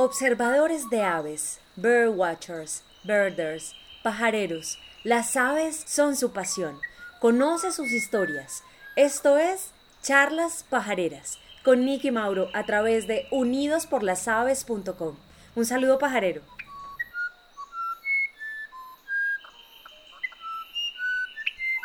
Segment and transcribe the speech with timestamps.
[0.00, 6.78] Observadores de aves, bird watchers, birders, pajareros, las aves son su pasión.
[7.18, 8.62] Conoce sus historias.
[8.94, 15.16] Esto es Charlas Pajareras con Nicky Mauro a través de unidosporlasaves.com.
[15.56, 16.42] Un saludo pajarero.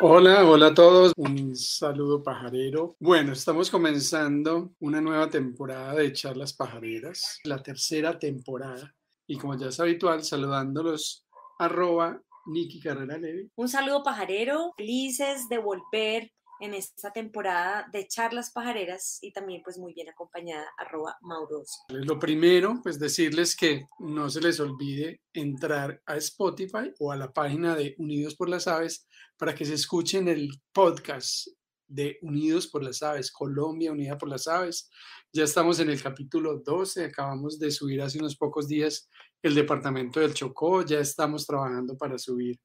[0.05, 1.13] Hola, hola a todos.
[1.15, 2.93] Un saludo pajarero.
[2.99, 8.93] Bueno, estamos comenzando una nueva temporada de charlas pajareras, la tercera temporada.
[9.27, 11.25] Y como ya es habitual, saludándolos,
[11.57, 13.17] arroba Niki Carrera.
[13.55, 16.29] Un saludo pajarero, felices de volver
[16.63, 21.81] en esta temporada de charlas pajareras y también pues muy bien acompañada arroba Mauros.
[21.89, 27.33] Lo primero, pues decirles que no se les olvide entrar a Spotify o a la
[27.33, 29.05] página de Unidos por las Aves
[29.37, 31.47] para que se escuchen el podcast
[31.85, 34.89] de Unidos por las Aves, Colombia Unida por las Aves.
[35.33, 39.09] Ya estamos en el capítulo 12, acabamos de subir hace unos pocos días
[39.41, 42.57] el departamento del Chocó, ya estamos trabajando para subir,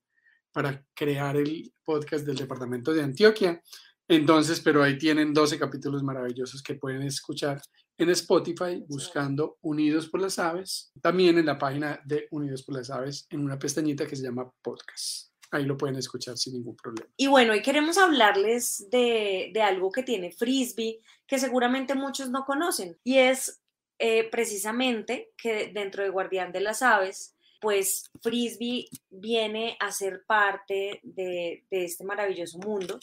[0.52, 3.60] para crear el podcast del departamento de Antioquia.
[4.08, 7.60] Entonces, pero ahí tienen 12 capítulos maravillosos que pueden escuchar
[7.98, 12.90] en Spotify buscando Unidos por las Aves, también en la página de Unidos por las
[12.90, 15.32] Aves en una pestañita que se llama podcast.
[15.50, 17.10] Ahí lo pueden escuchar sin ningún problema.
[17.16, 22.96] Y bueno, hoy queremos hablarles de, algo que tiene Frisbee, que seguramente muchos no conocen,
[23.04, 23.60] y es
[23.98, 31.00] eh, precisamente que dentro de Guardián de las Aves, pues Frisbee viene a ser parte
[31.02, 33.00] de, de este maravilloso mundo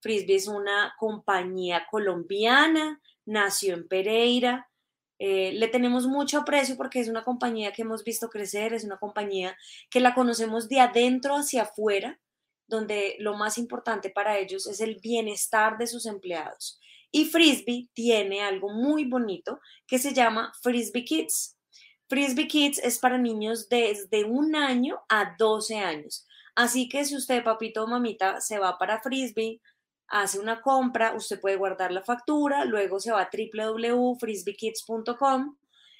[0.00, 4.68] Frisbee es una compañía colombiana, nació en Pereira.
[5.18, 8.98] Eh, le tenemos mucho aprecio porque es una compañía que hemos visto crecer, es una
[8.98, 9.56] compañía
[9.90, 12.20] que la conocemos de adentro hacia afuera,
[12.68, 16.78] donde lo más importante para ellos es el bienestar de sus empleados.
[17.10, 21.56] Y Frisbee tiene algo muy bonito que se llama Frisbee Kids.
[22.08, 26.26] Frisbee Kids es para niños desde un año a 12 años.
[26.54, 29.60] Así que si usted, papito o mamita, se va para Frisbee,
[30.08, 35.56] hace una compra, usted puede guardar la factura, luego se va a www.frisbeekids.com,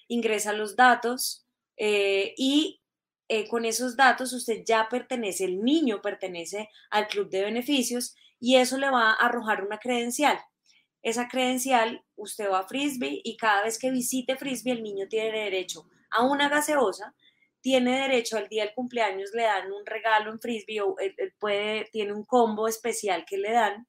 [0.08, 1.46] ingresa los datos
[1.76, 2.80] eh, y
[3.28, 8.56] eh, con esos datos usted ya pertenece, el niño pertenece al club de beneficios y
[8.56, 10.40] eso le va a arrojar una credencial.
[11.02, 15.38] Esa credencial, usted va a Frisbee y cada vez que visite Frisbee el niño tiene
[15.38, 17.14] derecho a una gaseosa,
[17.60, 20.96] tiene derecho al día del cumpleaños, le dan un regalo en Frisbee o
[21.38, 23.86] puede, tiene un combo especial que le dan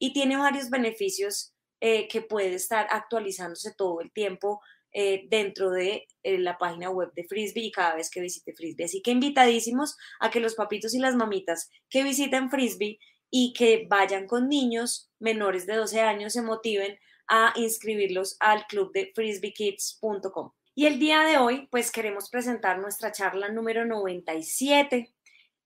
[0.00, 4.60] y tiene varios beneficios eh, que puede estar actualizándose todo el tiempo
[4.92, 8.86] eh, dentro de eh, la página web de Frisbee y cada vez que visite Frisbee.
[8.86, 12.98] Así que invitadísimos a que los papitos y las mamitas que visiten Frisbee
[13.30, 18.92] y que vayan con niños menores de 12 años se motiven a inscribirlos al club
[18.92, 20.50] de frisbeekids.com.
[20.74, 25.12] Y el día de hoy, pues queremos presentar nuestra charla número 97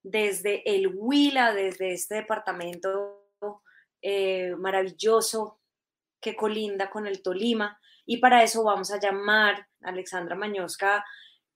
[0.02, 3.23] desde el Huila, desde este departamento
[4.06, 5.60] eh, maravilloso
[6.20, 7.80] que colinda con el Tolima.
[8.04, 11.02] Y para eso vamos a llamar a Alexandra Mañosca.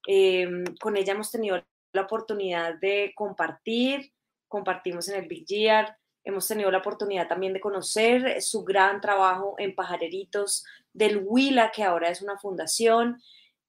[0.07, 4.13] Em, con ella hemos tenido la oportunidad de compartir,
[4.47, 9.53] compartimos en el Big Year, hemos tenido la oportunidad también de conocer su gran trabajo
[9.59, 13.21] en Pajareritos del Huila, que ahora es una fundación.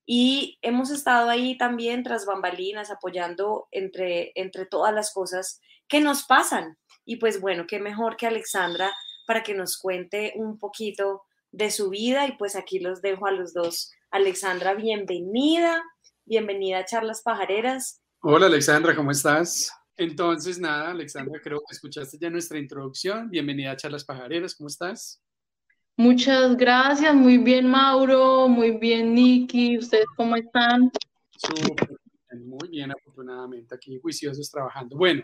[0.07, 6.23] Y hemos estado ahí también tras bambalinas, apoyando entre, entre todas las cosas que nos
[6.23, 8.93] pasan y pues bueno, qué mejor que Alexandra
[9.27, 11.23] para que nos cuente un poquito
[11.53, 13.93] de su vida y pues aquí los dejo a los dos.
[14.11, 15.83] Alexandra, bienvenida,
[16.25, 18.03] bienvenida a Charlas Pajareras.
[18.23, 19.73] Hola Alexandra, ¿cómo estás?
[19.97, 23.29] Entonces, nada, Alexandra, creo que escuchaste ya nuestra introducción.
[23.31, 25.23] Bienvenida a Charlas Pajareras, ¿cómo estás?
[25.97, 30.91] Muchas gracias, muy bien Mauro, muy bien Nikki, ¿ustedes cómo están?
[32.33, 34.97] muy bien, afortunadamente, aquí juiciosos trabajando.
[34.97, 35.23] Bueno,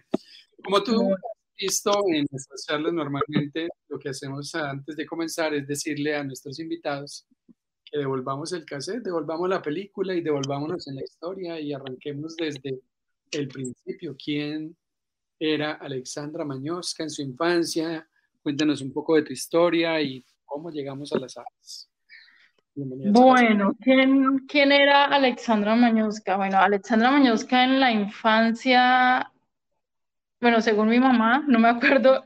[0.62, 1.14] como tú
[1.56, 6.58] visto en nuestras charlas, normalmente lo que hacemos antes de comenzar es decirle a nuestros
[6.60, 7.26] invitados
[7.84, 12.80] que devolvamos el cassette, devolvamos la película y devolvámonos en la historia y arranquemos desde
[13.30, 14.16] el principio.
[14.22, 14.76] ¿Quién
[15.38, 18.08] era Alexandra Mañosca en su infancia?
[18.42, 21.88] Cuéntanos un poco de tu historia y cómo llegamos a las aves.
[22.74, 26.36] Bueno, ¿quién, ¿quién era Alexandra Mañosca?
[26.36, 29.32] Bueno, Alexandra Mañosca en la infancia
[30.40, 32.22] bueno, según mi mamá, no me acuerdo,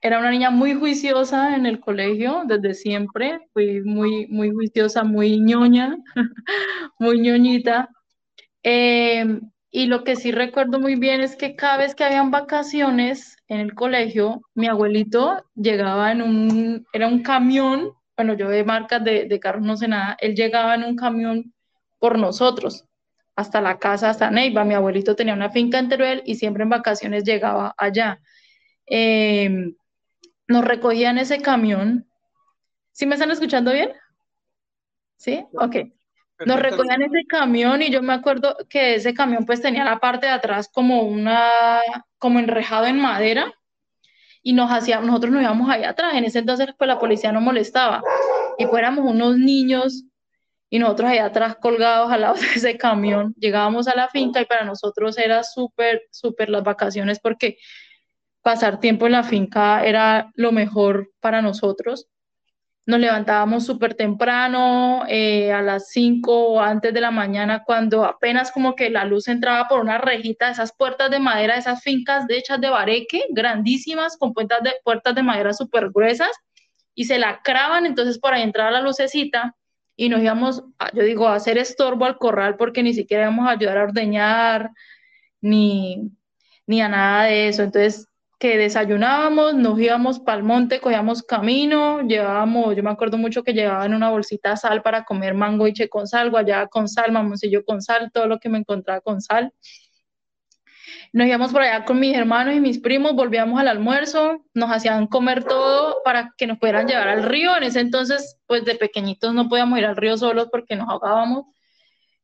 [0.00, 5.40] era una niña muy juiciosa en el colegio desde siempre, fui muy, muy juiciosa, muy
[5.40, 5.96] ñoña,
[6.98, 7.88] muy ñoñita.
[8.62, 9.40] Em,
[9.70, 13.60] y lo que sí recuerdo muy bien es que cada vez que habían vacaciones en
[13.60, 19.26] el colegio, mi abuelito llegaba en un, era un camión, bueno, yo de marcas de,
[19.26, 21.52] de carros no sé nada, él llegaba en un camión
[21.98, 22.84] por nosotros,
[23.38, 24.64] hasta la casa, hasta Neiva.
[24.64, 28.20] Mi abuelito tenía una finca en Teruel y siempre en vacaciones llegaba allá.
[28.84, 29.76] Em,
[30.48, 32.08] nos recogían ese camión.
[32.90, 33.92] ¿Sí me están escuchando bien?
[35.18, 35.46] ¿Sí?
[35.52, 35.76] Ok.
[36.46, 40.26] Nos recogían ese camión y yo me acuerdo que ese camión pues tenía la parte
[40.26, 41.80] de atrás como una,
[42.18, 43.54] como enrejado en madera
[44.42, 46.14] y nos hacía, nosotros nos íbamos ahí atrás.
[46.14, 48.02] En ese entonces pues la policía no molestaba
[48.58, 50.07] y fuéramos unos niños
[50.70, 53.34] y nosotros allá atrás colgados al lado de ese camión.
[53.38, 57.58] Llegábamos a la finca y para nosotros era súper, súper las vacaciones porque
[58.42, 62.08] pasar tiempo en la finca era lo mejor para nosotros
[62.88, 68.50] nos levantábamos súper temprano, eh, a las 5 o antes de la mañana, cuando apenas
[68.50, 72.38] como que la luz entraba por una rejita, esas puertas de madera, esas fincas de
[72.38, 76.30] hechas de bareque, grandísimas, con puertas de, puertas de madera súper gruesas,
[76.94, 79.54] y se lacraban, entonces por ahí entraba la lucecita,
[80.00, 80.62] y nos íbamos,
[80.94, 84.70] yo digo, a hacer estorbo al corral, porque ni siquiera íbamos a ayudar a ordeñar,
[85.40, 86.12] ni,
[86.68, 88.06] ni a nada de eso, entonces
[88.38, 93.52] que desayunábamos, nos íbamos para el monte, cogíamos camino, llevábamos, yo me acuerdo mucho que
[93.52, 97.64] llevaban una bolsita sal para comer mango y che con sal, guayaba con sal, mamoncillo
[97.64, 99.52] con sal, todo lo que me encontraba con sal.
[101.12, 105.06] Nos íbamos por allá con mis hermanos y mis primos, volvíamos al almuerzo, nos hacían
[105.06, 107.56] comer todo para que nos pudieran llevar al río.
[107.56, 111.46] En ese entonces, pues de pequeñitos no podíamos ir al río solos porque nos ahogábamos.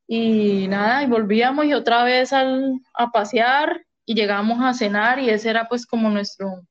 [0.06, 5.30] Y nada, y volvíamos y otra vez al, a pasear y llegábamos a cenar y
[5.30, 6.62] ese era pues como nuestro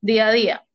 [0.00, 0.66] día a día.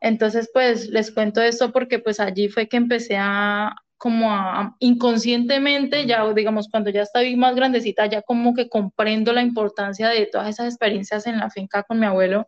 [0.00, 6.04] Entonces pues les cuento esto porque pues allí fue que empecé a como a, inconscientemente,
[6.04, 10.50] ya digamos cuando ya estoy más grandecita, ya como que comprendo la importancia de todas
[10.50, 12.46] esas experiencias en la finca con mi abuelo.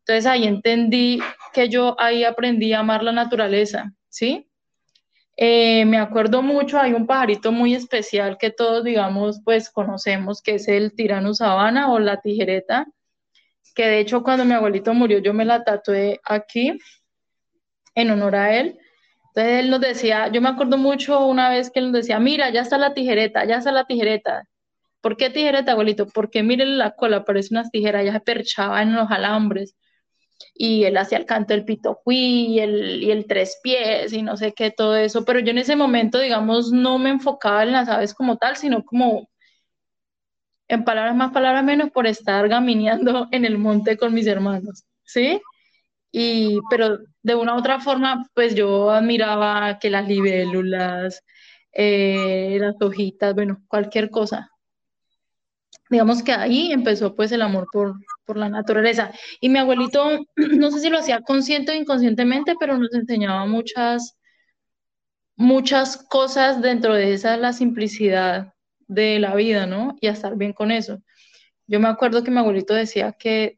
[0.00, 1.20] Entonces ahí entendí
[1.52, 4.50] que yo ahí aprendí a amar la naturaleza, ¿sí?
[5.36, 10.56] Eh, me acuerdo mucho, hay un pajarito muy especial que todos, digamos, pues conocemos, que
[10.56, 12.88] es el tirano sabana o la tijereta,
[13.72, 16.76] que de hecho cuando mi abuelito murió yo me la tatué aquí
[17.94, 18.80] en honor a él.
[19.38, 22.50] Entonces él nos decía, yo me acuerdo mucho una vez que él nos decía, mira,
[22.50, 24.42] ya está la tijereta, ya está la tijereta.
[25.00, 26.08] ¿Por qué tijereta, abuelito?
[26.08, 29.76] Porque miren la cola, parece unas tijeras, ya se perchaba en los alambres
[30.54, 31.64] y él hacía el canto del
[32.06, 35.58] y el, y el tres pies y no sé qué, todo eso, pero yo en
[35.58, 39.28] ese momento, digamos, no me enfocaba en las aves como tal, sino como
[40.66, 45.40] en palabras más, palabras menos, por estar gamineando en el monte con mis hermanos, ¿sí?
[46.10, 51.22] Y, pero de una u otra forma, pues yo admiraba que las libélulas,
[51.72, 54.50] eh, las hojitas, bueno, cualquier cosa,
[55.90, 57.94] digamos que ahí empezó pues el amor por,
[58.24, 59.12] por la naturaleza.
[59.40, 64.16] Y mi abuelito, no sé si lo hacía consciente o inconscientemente, pero nos enseñaba muchas,
[65.36, 68.52] muchas cosas dentro de esa, la simplicidad
[68.86, 69.96] de la vida, ¿no?
[70.00, 71.02] Y a estar bien con eso.
[71.66, 73.57] Yo me acuerdo que mi abuelito decía que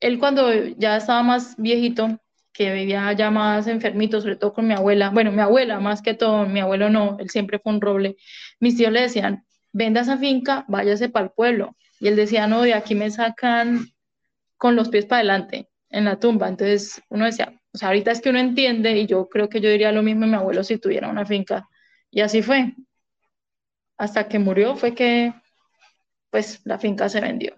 [0.00, 2.20] él cuando ya estaba más viejito,
[2.52, 6.14] que vivía ya más enfermito, sobre todo con mi abuela, bueno, mi abuela más que
[6.14, 8.16] todo, mi abuelo no, él siempre fue un roble,
[8.60, 11.76] mis tíos le decían, venda esa finca, váyase para el pueblo.
[12.00, 13.86] Y él decía, no, de aquí me sacan
[14.56, 16.48] con los pies para adelante, en la tumba.
[16.48, 19.68] Entonces uno decía, o sea, ahorita es que uno entiende, y yo creo que yo
[19.70, 21.68] diría lo mismo a mi abuelo si tuviera una finca.
[22.10, 22.74] Y así fue.
[23.98, 25.34] Hasta que murió fue que,
[26.30, 27.54] pues, la finca se vendió.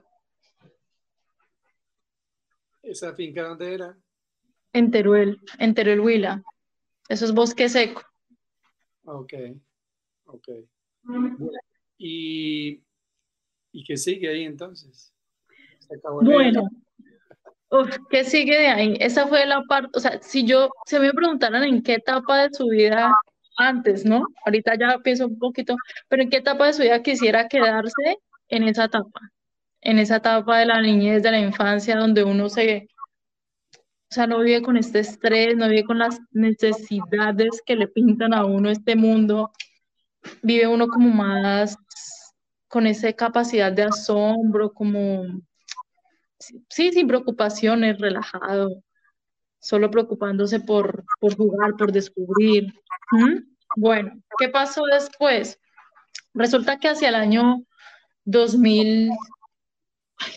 [2.89, 3.97] ¿Esa finca dónde era?
[4.73, 6.43] En Teruel, en Teruel Huila.
[7.09, 8.03] Eso es bosque seco.
[9.05, 9.35] Ok,
[10.25, 10.49] ok.
[11.99, 12.83] ¿Y,
[13.73, 15.13] y qué sigue ahí entonces?
[16.23, 16.69] bueno,
[18.11, 18.97] ¿qué sigue de ahí?
[19.01, 22.55] Esa fue la parte, o sea, si yo, se me preguntaran en qué etapa de
[22.55, 23.13] su vida
[23.57, 24.27] antes, ¿no?
[24.47, 25.77] Ahorita ya pienso un poquito,
[26.09, 28.19] pero en qué etapa de su vida quisiera quedarse
[28.49, 29.21] en esa etapa,
[29.81, 32.89] en esa etapa de la niñez, de la infancia, donde uno se,
[34.11, 38.35] o sea, no vive con este estrés, no vive con las necesidades que le pintan
[38.35, 39.53] a uno este mundo,
[40.43, 41.77] vive uno como más
[42.69, 45.25] con esa capacidad de asombro, como,
[46.39, 48.83] sí, sin preocupaciones, relajado,
[49.59, 52.73] solo preocupándose por, por jugar, por descubrir.
[53.77, 55.59] Bueno, ¿qué pasó después?
[56.35, 57.65] Resulta que hacia el año
[58.25, 59.11] 2000,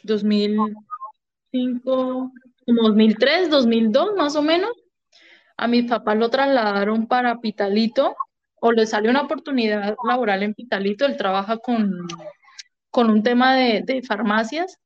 [0.04, 2.32] 2005,
[2.66, 4.72] como 2003, 2002 más o menos,
[5.58, 8.16] a mi papá lo trasladaron para Pitalito,
[8.64, 12.08] o le sale una oportunidad laboral en Pitalito, él trabaja con,
[12.92, 14.78] con un tema de, farmacias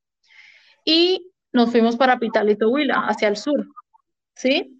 [0.84, 3.66] y nos fuimos para Pitalito Huila, hacia el sur,
[4.34, 4.75] ¿sí?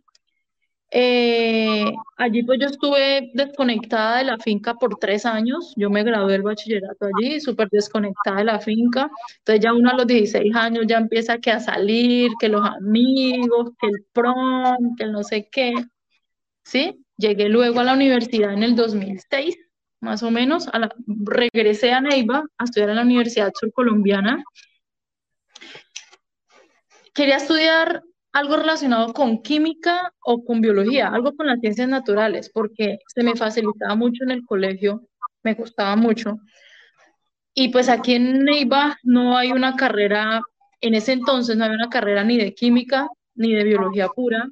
[0.91, 1.85] Eh,
[2.17, 5.73] allí pues yo estuve desconectada de la finca por tres años.
[5.77, 9.11] Yo me gradué del bachillerato allí, súper desconectada de la finca.
[9.39, 13.73] Entonces ya uno a los 16 años ya empieza que a salir, que los amigos,
[13.81, 15.75] que el prom, que el no sé qué.
[16.65, 17.05] ¿Sí?
[17.19, 19.57] Llegué luego a la universidad en el 2006,
[20.01, 20.69] más o menos.
[21.07, 24.45] regresé a Neiva a estudiar en la Universidad Surcolombiana.
[27.15, 28.03] Quería estudiar
[28.37, 33.35] algo relacionado con química o con biología, algo con las ciencias naturales, porque se me
[33.35, 35.09] facilitaba mucho en el colegio,
[35.43, 36.39] me gustaba mucho.
[37.55, 40.43] Y pues aquí en Neiva no hay una carrera,
[40.83, 44.47] en ese entonces no había una carrera ni de química ni de biología pura.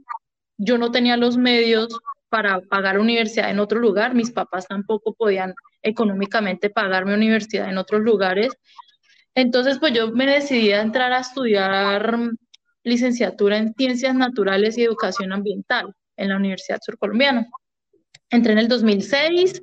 [0.56, 1.88] Yo no tenía los medios
[2.30, 8.00] para pagar universidad en otro lugar, mis papás tampoco podían económicamente pagarme universidad en otros
[8.00, 8.48] lugares.
[9.34, 12.30] Entonces, pues yo me decidí a entrar a estudiar
[12.84, 17.48] licenciatura en Ciencias Naturales y Educación Ambiental en la Universidad Surcolombiana.
[18.30, 19.62] Entré en el 2006.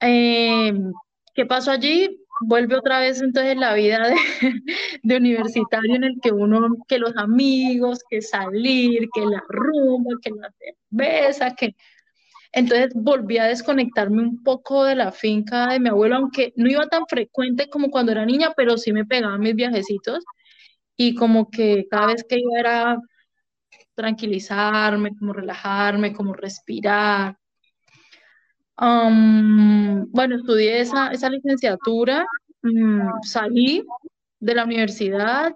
[0.00, 0.92] Em,
[1.34, 2.18] ¿Qué pasó allí?
[2.44, 4.16] Vuelve otra vez entonces la vida de,
[5.02, 10.30] de, universitario en el que uno, que los amigos, que salir, que la rumba, que
[10.30, 11.76] la cerveza, que...
[12.54, 16.86] Entonces volví a desconectarme un poco de la finca de mi abuelo, aunque no iba
[16.86, 20.22] tan frecuente como cuando era niña, pero sí me pegaba mis viajecitos
[20.96, 22.98] y como que cada vez que iba era
[23.94, 27.36] tranquilizarme, como relajarme, como respirar.
[28.76, 32.26] bueno, estudié esa, esa licenciatura,
[32.62, 33.84] mm, salí
[34.40, 35.54] de la universidad,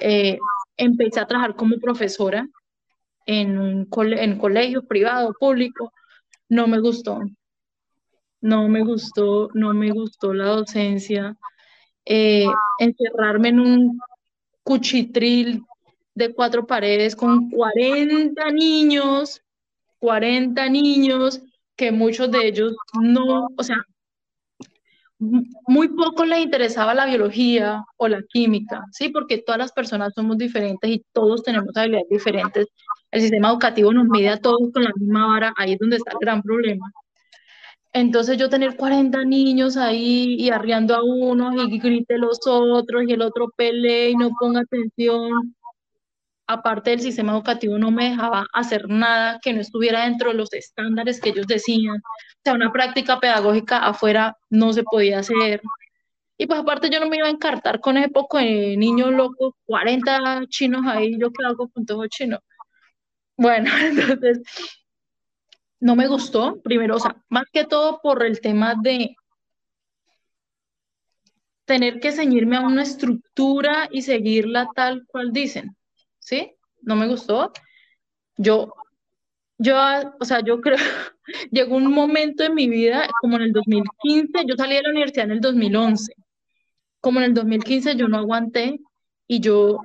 [0.00, 0.38] eh,
[0.76, 2.48] empecé a trabajar como profesora
[3.26, 5.92] en un en colegio privado, público,
[6.48, 7.20] no me gustó,
[8.40, 11.36] no me gustó, no me gustó la docencia,
[12.04, 12.46] eh,
[12.78, 14.00] encerrarme en un
[14.68, 15.64] cuchitril
[16.14, 19.42] de cuatro paredes con 40 niños,
[19.98, 21.40] 40 niños,
[21.74, 23.78] que muchos de ellos no, o sea,
[25.18, 29.08] muy poco les interesaba la biología o la química, ¿sí?
[29.08, 32.66] Porque todas las personas somos diferentes y todos tenemos habilidades diferentes.
[33.10, 36.12] El sistema educativo nos mide a todos con la misma vara, ahí es donde está
[36.12, 36.92] el gran problema.
[37.92, 43.12] Entonces yo tener 40 niños ahí y arriando a unos y grite los otros y
[43.12, 45.56] el otro pelee y no ponga atención,
[46.48, 50.52] aparte del sistema educativo no me dejaba hacer nada que no estuviera dentro de los
[50.52, 51.96] estándares que ellos decían.
[51.96, 55.62] O sea, una práctica pedagógica afuera no se podía hacer.
[56.38, 59.54] Y pues aparte yo no me iba a encartar con ese poco de niños locos,
[59.66, 62.40] 40 chinos ahí, yo qué hago con todos chinos.
[63.36, 64.42] Bueno, entonces
[65.80, 69.16] no me gustó, primero, o sea, más que todo por el tema de
[71.64, 75.76] tener que ceñirme a una estructura y seguirla tal cual dicen,
[76.18, 76.52] ¿sí?
[76.80, 77.52] No me gustó.
[78.36, 78.72] Yo,
[79.58, 79.76] yo,
[80.18, 80.78] o sea, yo creo,
[81.50, 85.26] llegó un momento en mi vida, como en el 2015, yo salí de la universidad
[85.26, 86.14] en el 2011,
[87.00, 88.80] como en el 2015 yo no aguanté
[89.26, 89.78] y yo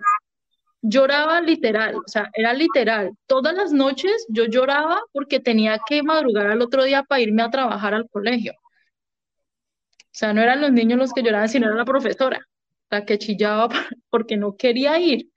[0.84, 3.12] lloraba literal, o sea, era literal.
[3.26, 7.50] Todas las noches yo lloraba porque tenía que madrugar al otro día para irme a
[7.50, 8.54] trabajar al colegio.
[8.54, 12.48] O sea, no eran los niños los que lloraban, sino era la profesora,
[12.92, 13.70] la que chillaba
[14.10, 15.30] porque no quería ir.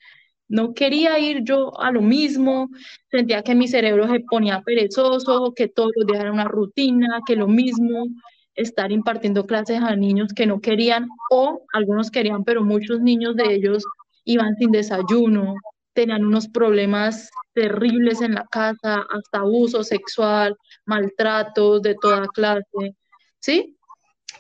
[0.49, 2.69] No quería ir yo a lo mismo,
[3.11, 7.37] sentía que mi cerebro se ponía perezoso, que todos los días era una rutina, que
[7.37, 8.07] lo mismo,
[8.55, 13.55] estar impartiendo clases a niños que no querían o algunos querían, pero muchos niños de
[13.55, 13.85] ellos
[14.27, 15.55] iban sin desayuno,
[15.95, 20.55] tenían unos problemas terribles en la casa, hasta abuso sexual,
[20.85, 22.95] maltratos de toda clase,
[23.39, 23.79] ¿sí?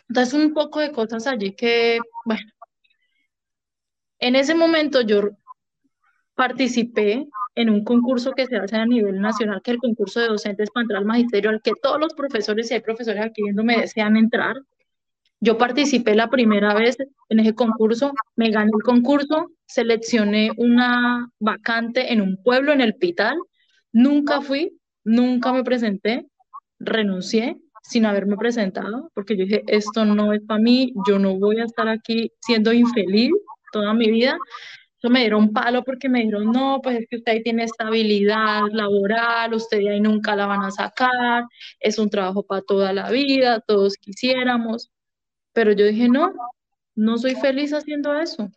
[0.08, 2.42] Entonces un poco de cosas allí que, bueno,
[4.18, 5.30] en ese momento yo
[6.34, 10.28] participé en un concurso que se hace a nivel nacional, que es el concurso de
[10.28, 13.64] docentes para entrar al magisterio, al que todos los profesores, y hay profesores aquí viendo,
[13.64, 14.56] me desean entrar.
[15.40, 16.96] Yo participé la primera vez
[17.28, 22.94] en ese concurso, me gané el concurso, seleccioné una vacante en un pueblo, en el
[22.94, 23.36] Pital,
[23.92, 26.26] nunca fui, nunca me presenté,
[26.78, 31.60] renuncié sin haberme presentado, porque yo dije, esto no es para mí, yo no voy
[31.60, 33.30] a estar aquí siendo infeliz
[33.72, 34.38] toda mi vida.
[34.98, 38.62] Eso me dieron palo porque me dijeron, no, pues es que usted ahí tiene estabilidad
[38.72, 41.44] laboral, usted ahí nunca la van a sacar,
[41.78, 44.90] es un trabajo para toda la vida, todos quisiéramos.
[45.56, 46.34] Pero yo dije, no,
[46.94, 48.50] no soy feliz haciendo eso.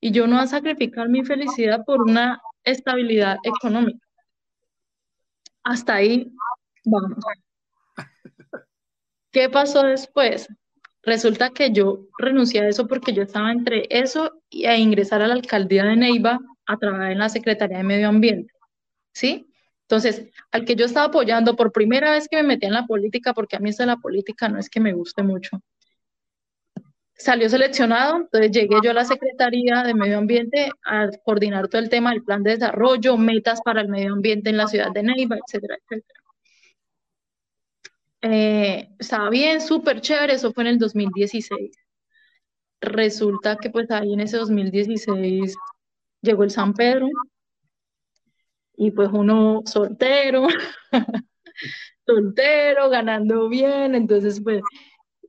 [0.00, 4.00] Y yo no voy a sacrificar mi felicidad por una estabilidad económica.
[5.62, 6.32] Hasta ahí
[6.86, 7.22] vamos.
[9.30, 10.48] ¿Qué pasó después?
[11.02, 15.34] Resulta que yo renuncié a eso porque yo estaba entre eso e ingresar a la
[15.34, 18.54] alcaldía de Neiva a trabajar en la Secretaría de Medio Ambiente.
[19.12, 19.52] ¿Sí?
[19.82, 23.34] Entonces, al que yo estaba apoyando por primera vez que me metí en la política,
[23.34, 25.60] porque a mí esa la política no es que me guste mucho,
[27.14, 31.88] salió seleccionado, entonces llegué yo a la Secretaría de Medio Ambiente a coordinar todo el
[31.88, 35.36] tema del plan de desarrollo, metas para el medio ambiente en la ciudad de Neiva,
[35.36, 36.20] etcétera, etcétera.
[38.22, 41.72] Eh, estaba bien, súper chévere, eso fue en el 2016.
[42.80, 45.54] Resulta que pues ahí en ese 2016
[46.22, 47.08] llegó el San Pedro
[48.76, 50.46] y pues uno soltero,
[52.06, 54.62] soltero, ganando bien, entonces pues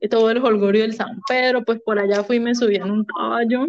[0.08, 3.66] todo el holgorio del San Pedro, pues por allá fui me subí en un caballo,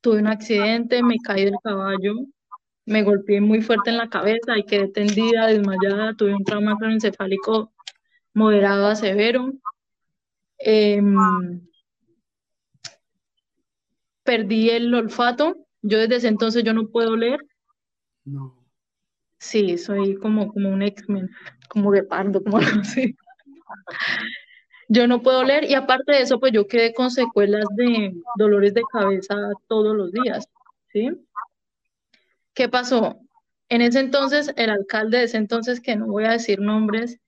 [0.00, 2.14] tuve un accidente, me caí del caballo,
[2.86, 7.72] me golpeé muy fuerte en la cabeza y quedé tendida, desmayada, tuve un trauma craneoencefálico
[8.32, 9.52] moderado a severo.
[10.58, 11.16] Em,
[14.22, 17.40] perdí el olfato, yo desde ese entonces yo no puedo leer.
[18.24, 18.54] No.
[19.38, 21.28] Sí, soy como, como un X-Men,
[21.68, 23.14] como de pardo, como así
[24.88, 28.72] yo no puedo leer y aparte de eso, pues yo quedé con secuelas de dolores
[28.72, 29.36] de cabeza
[29.68, 30.48] todos los días,
[30.92, 31.10] ¿sí?
[32.54, 33.20] ¿Qué pasó?
[33.68, 37.20] En ese entonces, el alcalde de ese entonces, que no voy a decir nombres,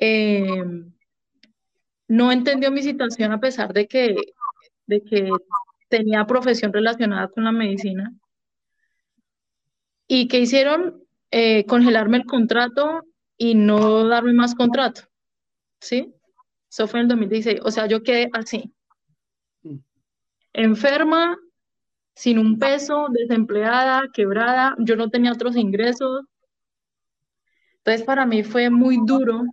[0.00, 0.64] eh,
[2.08, 4.16] no entendió mi situación a pesar de que,
[4.86, 5.30] de que
[5.88, 8.12] tenía profesión relacionada con la medicina.
[10.08, 11.04] ¿Y qué hicieron?
[11.30, 13.02] Eh, congelarme el contrato
[13.36, 15.02] y no darme más contrato,
[15.80, 16.15] ¿sí?
[16.76, 17.60] Eso fue en el 2016.
[17.64, 18.70] O sea, yo quedé así.
[20.52, 21.38] Enferma,
[22.14, 24.76] sin un peso, desempleada, quebrada.
[24.80, 26.26] Yo no tenía otros ingresos.
[27.78, 29.44] Entonces, para mí fue muy duro.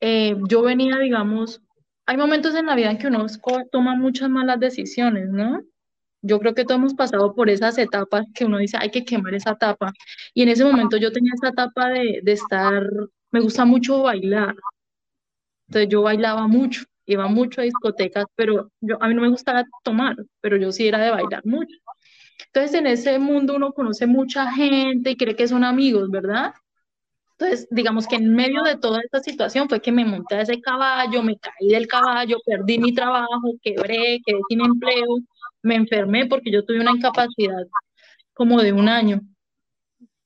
[0.00, 1.60] Eh, yo venía, digamos,
[2.06, 3.26] hay momentos en la vida en que uno
[3.70, 5.60] toma muchas malas decisiones, ¿no?
[6.22, 9.34] Yo creo que todos hemos pasado por esas etapas que uno dice, hay que quemar
[9.34, 9.92] esa etapa.
[10.32, 12.88] Y en ese momento yo tenía esa etapa de, de estar,
[13.32, 14.56] me gusta mucho bailar,
[15.68, 19.64] entonces yo bailaba mucho, iba mucho a discotecas, pero yo, a mí no me gustaba
[19.84, 21.76] tomar, pero yo sí era de bailar mucho.
[22.46, 26.54] Entonces en ese mundo uno conoce mucha gente y cree que son amigos, ¿verdad?
[27.38, 30.60] Entonces, digamos que en medio de toda esta situación fue que me monté a ese
[30.60, 35.18] caballo, me caí del caballo, perdí mi trabajo, quebré, quedé sin empleo,
[35.62, 37.66] me enfermé porque yo tuve una incapacidad
[38.32, 39.20] como de un año.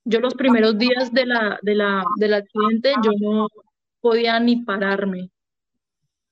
[0.04, 3.48] Yo los primeros días de la, de la, del accidente, yo no
[4.02, 5.30] podía ni pararme.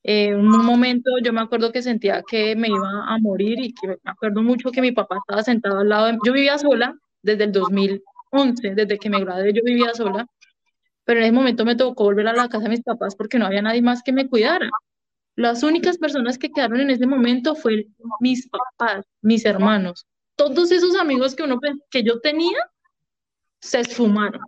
[0.03, 3.75] Eh, en un momento yo me acuerdo que sentía que me iba a morir y
[3.75, 6.19] que me acuerdo mucho que mi papá estaba sentado al lado de mí.
[6.25, 10.27] Yo vivía sola desde el 2011, desde que me gradué yo vivía sola,
[11.05, 13.47] pero en ese momento me tocó volver a la casa de mis papás porque no
[13.47, 14.69] había nadie más que me cuidara.
[15.37, 17.85] Las únicas personas que quedaron en ese momento fueron
[18.21, 20.07] mis papás, mis hermanos.
[20.37, 21.59] Todos esos amigos que, uno,
[21.91, 22.59] que yo tenía
[23.61, 24.43] se esfumaron.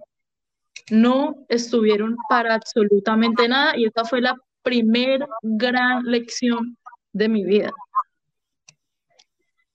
[0.90, 6.76] No estuvieron para absolutamente nada y esta fue la primera gran lección
[7.12, 7.70] de mi vida.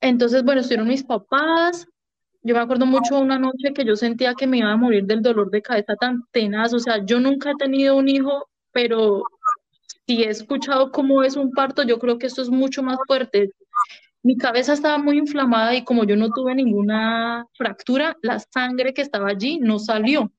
[0.02, 1.88] Entonces, bueno, estuvieron mis papás.
[2.44, 5.22] Yo me acuerdo mucho una noche que yo sentía que me iba a morir del
[5.22, 6.74] dolor de cabeza tan tenaz.
[6.74, 9.24] O sea, yo nunca he tenido un hijo, pero
[10.06, 13.52] si he escuchado cómo es un parto, yo creo que esto es mucho más fuerte.
[14.24, 19.02] Mi cabeza estaba muy inflamada y como yo no tuve ninguna fractura, la sangre que
[19.02, 20.32] estaba allí no salió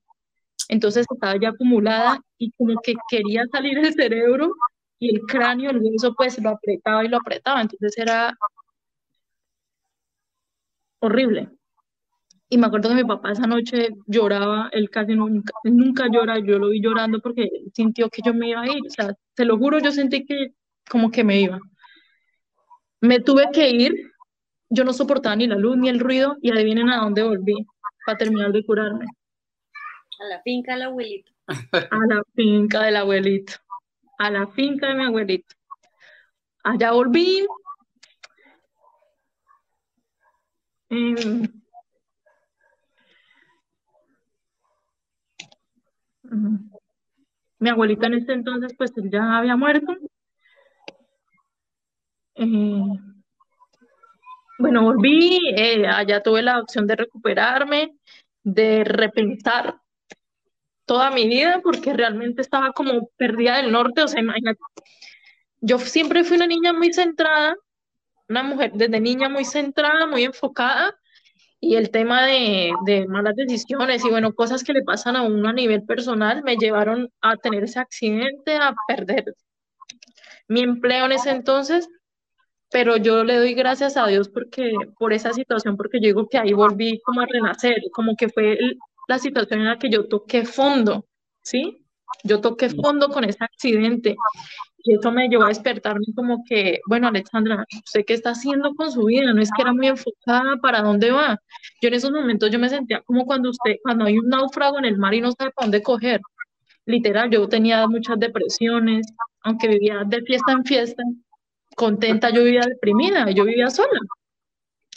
[0.69, 4.53] entonces estaba ya acumulada y como que quería salir el cerebro
[4.99, 8.37] y el cráneo, el hueso, pues lo apretaba y lo apretaba, entonces era
[10.99, 11.49] horrible.
[12.49, 16.59] Y me acuerdo que mi papá esa noche lloraba, él casi nunca, nunca llora, yo
[16.59, 19.57] lo vi llorando porque sintió que yo me iba a ir, o sea, te lo
[19.57, 20.53] juro, yo sentí que
[20.89, 21.59] como que me iba.
[23.01, 24.11] Me tuve que ir,
[24.69, 27.65] yo no soportaba ni la luz ni el ruido y adivinen a dónde volví
[28.05, 29.05] para terminar de curarme.
[30.19, 31.31] A la finca del abuelito.
[31.47, 33.53] A la finca del abuelito.
[34.17, 35.55] A la finca de mi abuelito.
[36.63, 37.47] Allá volví.
[40.89, 41.43] Em,
[47.59, 49.95] mi abuelita en ese entonces, pues ya había muerto.
[52.35, 52.83] Eh,
[54.57, 57.95] bueno, volví, eh, allá tuve la opción de recuperarme,
[58.43, 59.79] de repensar
[60.89, 64.59] toda mi vida porque realmente estaba como perdida del norte, o sea, imagínate.
[65.61, 67.55] Yo siempre fui una niña muy centrada,
[68.27, 70.95] una mujer desde niña muy centrada, muy enfocada,
[71.59, 75.49] y el tema de, de, malas decisiones y bueno, cosas que le pasan a uno
[75.49, 79.25] a nivel personal me llevaron a tener ese accidente, a perder
[80.47, 81.87] mi empleo en ese entonces,
[82.71, 86.39] pero yo le doy gracias a Dios porque por esa situación, porque yo digo que
[86.39, 90.07] ahí volví como a renacer, como que fue el, la situación en la que yo
[90.07, 91.07] toqué fondo,
[91.41, 91.83] ¿sí?
[92.23, 94.15] Yo toqué fondo con ese accidente
[94.83, 98.91] y eso me llevó a despertarme como que, bueno, Alexandra, ¿usted qué está haciendo con
[98.91, 99.33] su vida?
[99.33, 101.39] No es que era muy enfocada, ¿para dónde va?
[101.81, 104.85] Yo en esos momentos yo me sentía como cuando usted, cuando hay un náufrago en
[104.85, 106.21] el mar y no sabe para dónde coger.
[106.85, 109.07] Literal, yo tenía muchas depresiones,
[109.41, 111.01] aunque vivía de fiesta en fiesta,
[111.75, 113.99] contenta, yo vivía deprimida, yo vivía sola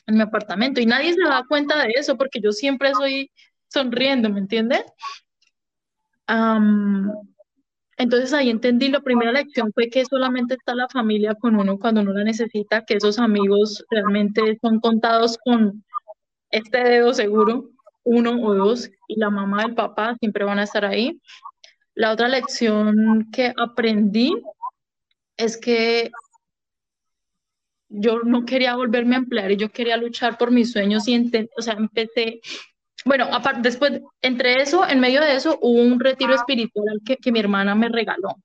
[0.06, 3.30] en mi apartamento y nadie se da cuenta de eso porque yo siempre soy
[3.72, 4.84] sonriendo, ¿me entiendes?
[7.98, 12.00] entonces ahí entendí, la primera lección fue que solamente está la familia con uno cuando
[12.00, 15.84] uno la necesita, que esos amigos realmente son contados con
[16.50, 17.70] este dedo seguro,
[18.04, 21.20] uno o dos, y la mamá del papá siempre van a estar ahí.
[21.94, 24.34] La otra lección que aprendí
[25.36, 26.10] es que
[27.88, 31.62] yo no quería volverme a emplear y yo quería luchar por mis sueños y o
[31.62, 32.40] sea, empecé,
[33.04, 37.32] bueno, aparte, después, entre eso, en medio de eso, hubo un retiro espiritual que, que
[37.32, 38.36] mi hermana me regaló.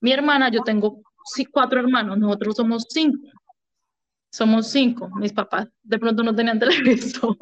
[0.00, 1.02] Mi hermana, yo tengo
[1.50, 3.28] cuatro hermanos, nosotros somos cinco.
[4.30, 7.36] Somos cinco, mis papás de pronto no tenían televisor.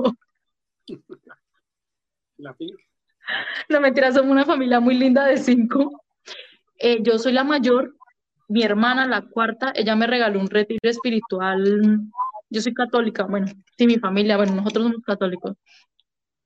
[2.36, 2.56] La
[3.68, 6.02] No, mentira, somos una familia muy linda de cinco.
[6.78, 7.94] Eh, yo soy la mayor,
[8.48, 12.00] mi hermana, la cuarta, ella me regaló un retiro espiritual.
[12.48, 15.56] Yo soy católica, bueno, sí, mi familia, bueno, nosotros somos católicos.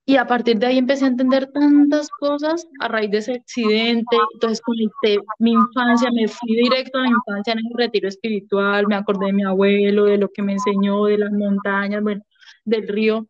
[0.07, 4.17] Y a partir de ahí empecé a entender tantas cosas a raíz de ese accidente.
[4.33, 8.95] Entonces conecté mi infancia, me fui directo a la infancia en el retiro espiritual, me
[8.95, 12.21] acordé de mi abuelo, de lo que me enseñó, de las montañas, bueno,
[12.65, 13.27] del río.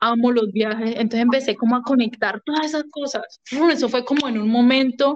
[0.00, 0.90] Amo los viajes.
[0.90, 3.40] Entonces empecé como a conectar todas esas cosas.
[3.70, 5.14] Eso fue como en un momento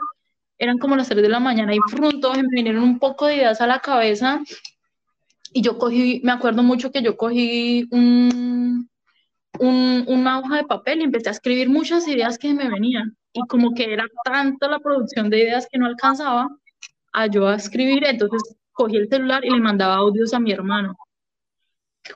[0.59, 3.61] eran como las 3 de la mañana y pronto me vinieron un poco de ideas
[3.61, 4.41] a la cabeza
[5.53, 8.89] y yo cogí, me acuerdo mucho que yo cogí un,
[9.61, 13.41] un, una hoja de papel y empecé a escribir muchas ideas que me venían y
[13.47, 16.49] como que era tanta la producción de ideas que no alcanzaba
[17.13, 20.97] a yo a escribir, entonces cogí el celular y le mandaba audios a mi hermano.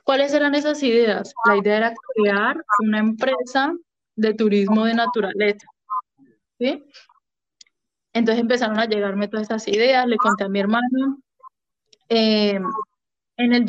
[0.03, 1.33] ¿Cuáles eran esas ideas?
[1.45, 3.73] La idea era crear una empresa
[4.15, 5.67] de turismo de naturaleza.
[6.59, 6.83] ¿sí?
[8.13, 11.19] Entonces empezaron a llegarme todas esas ideas, le conté a mi hermano.
[12.09, 12.59] Eh,
[13.37, 13.65] en el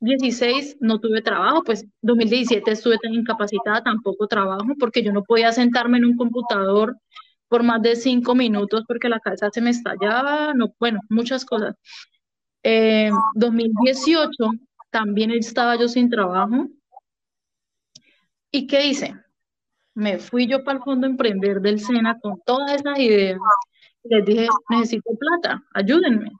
[0.00, 5.52] 2016 no tuve trabajo, pues 2017 estuve tan incapacitada, tampoco trabajo, porque yo no podía
[5.52, 6.96] sentarme en un computador
[7.48, 11.74] por más de cinco minutos porque la cabeza se me estallaba, no, bueno, muchas cosas.
[13.34, 14.58] 2018 eh,
[14.90, 16.68] también estaba yo sin trabajo.
[18.50, 19.14] ¿Y qué hice?
[19.98, 23.38] me fui yo para el fondo emprender del SENA con todas esas ideas.
[24.04, 26.30] Les dije, necesito plata, ayúdenme.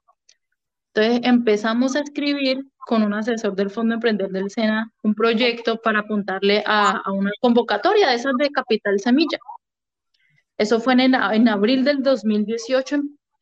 [0.94, 5.98] Entonces empezamos a escribir con un asesor del Fondo Emprender del SENA un proyecto para
[6.00, 9.38] apuntarle a, una convocatoria de esas de Capital Semilla.
[10.56, 12.96] Eso fue en, en abril del 2018,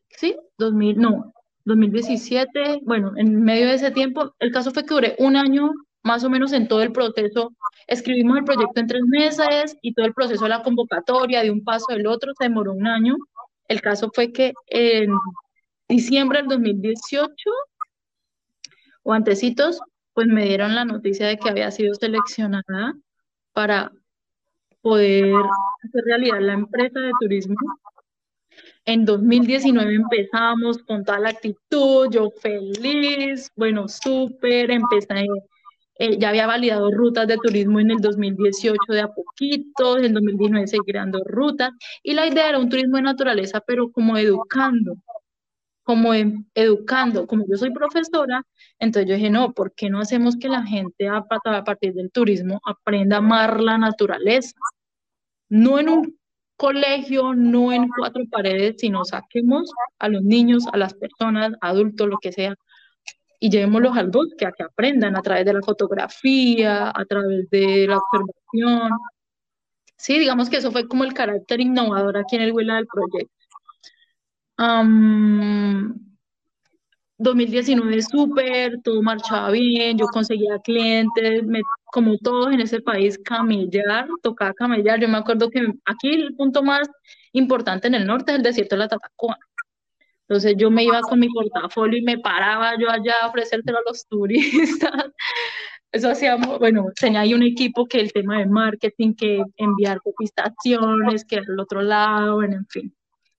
[0.08, 0.34] ¿sí?
[0.58, 1.32] 2000, no,
[1.64, 5.70] 2017, bueno, en medio de ese tiempo, el caso fue que duré un año
[6.02, 7.52] más o menos en todo el proceso.
[7.86, 11.62] Escribimos el proyecto en tres meses y todo el proceso de la convocatoria, de un
[11.62, 13.14] paso del otro, se demoró un año.
[13.68, 15.12] El caso fue que en
[15.88, 17.32] diciembre del 2018
[19.06, 19.80] o antecitos,
[20.14, 22.94] pues me dieron la noticia de que había sido seleccionada
[23.52, 23.92] para
[24.80, 25.32] poder
[25.84, 27.54] hacer realidad la empresa de turismo.
[28.84, 35.26] En 2019 empezamos con toda la actitud, yo feliz, bueno, súper, empecé
[35.98, 40.14] eh, ya había validado rutas de turismo en el 2018 de a poquito, en el
[40.14, 41.70] 2019 seguir dando rutas,
[42.02, 44.96] y la idea era un turismo de naturaleza, pero como educando,
[45.86, 46.12] como
[46.54, 48.42] educando, como yo soy profesora,
[48.80, 52.10] entonces yo dije, no, ¿por qué no hacemos que la gente a, a partir del
[52.10, 54.56] turismo aprenda a amar la naturaleza?
[55.48, 56.18] No en un
[56.56, 59.70] colegio, no en cuatro paredes, sino saquemos
[60.00, 62.56] a los niños, a las personas, adultos, lo que sea,
[63.38, 67.86] y llevémoslos al bosque a que aprendan a través de la fotografía, a través de
[67.86, 68.90] la observación.
[69.96, 73.35] Sí, digamos que eso fue como el carácter innovador aquí en el Huila del proyecto.
[77.18, 81.42] 2019 súper, todo marchaba bien, yo conseguía clientes,
[81.86, 85.00] como todos en ese país, camellar, tocaba camellar.
[85.00, 86.88] Yo me acuerdo que aquí el punto más
[87.32, 89.38] importante en el norte es el desierto de la Tatacoa.
[90.28, 93.82] Entonces yo me iba con mi portafolio y me paraba yo allá a ofrecértelo a
[93.86, 94.90] los turistas.
[95.92, 101.24] Eso hacíamos, bueno, tenía ahí un equipo que el tema de marketing, que enviar copistaciones,
[101.24, 102.95] que al otro lado, en fin.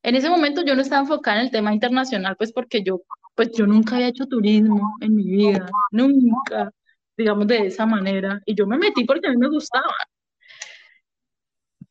[0.07, 3.01] En ese momento yo no estaba enfocada en el tema internacional, pues porque yo,
[3.35, 6.71] pues yo nunca había hecho turismo en mi vida, nunca,
[7.17, 8.41] digamos de esa manera.
[8.45, 9.93] Y yo me metí porque a mí me gustaba.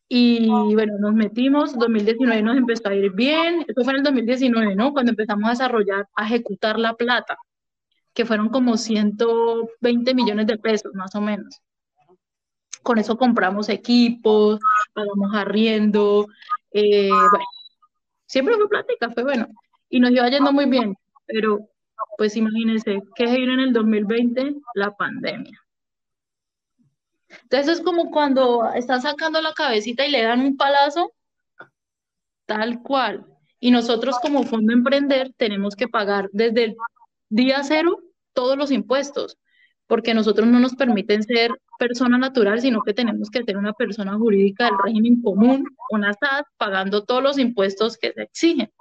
[0.08, 4.74] Y bueno, nos metimos, 2019 nos empezó a ir bien, eso fue en el 2019,
[4.76, 4.94] ¿no?
[4.94, 7.36] Cuando empezamos a desarrollar, a ejecutar la plata,
[8.14, 11.60] que fueron como 120 millones de pesos, más o menos.
[12.82, 14.58] Con eso compramos equipos,
[14.94, 16.28] pagamos arriendo,
[16.72, 17.44] eh, bueno,
[18.26, 19.48] siempre fue plática, fue bueno.
[19.88, 21.68] Y nos iba yendo muy bien, pero
[22.18, 24.56] pues imagínense, ¿qué se en el 2020?
[24.74, 25.58] La pandemia.
[27.42, 31.12] Entonces es como cuando están sacando la cabecita y le dan un palazo,
[32.46, 33.26] tal cual.
[33.60, 36.76] Y nosotros como Fondo Emprender tenemos que pagar desde el
[37.28, 37.98] día cero
[38.32, 39.38] todos los impuestos,
[39.86, 44.16] porque nosotros no nos permiten ser persona natural, sino que tenemos que ser una persona
[44.16, 48.72] jurídica del régimen común, una SAT, pagando todos los impuestos que se exigen.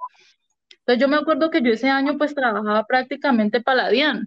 [0.70, 4.24] Entonces yo me acuerdo que yo ese año pues trabajaba prácticamente para la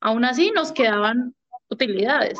[0.00, 1.34] Aún así nos quedaban
[1.68, 2.38] utilidades.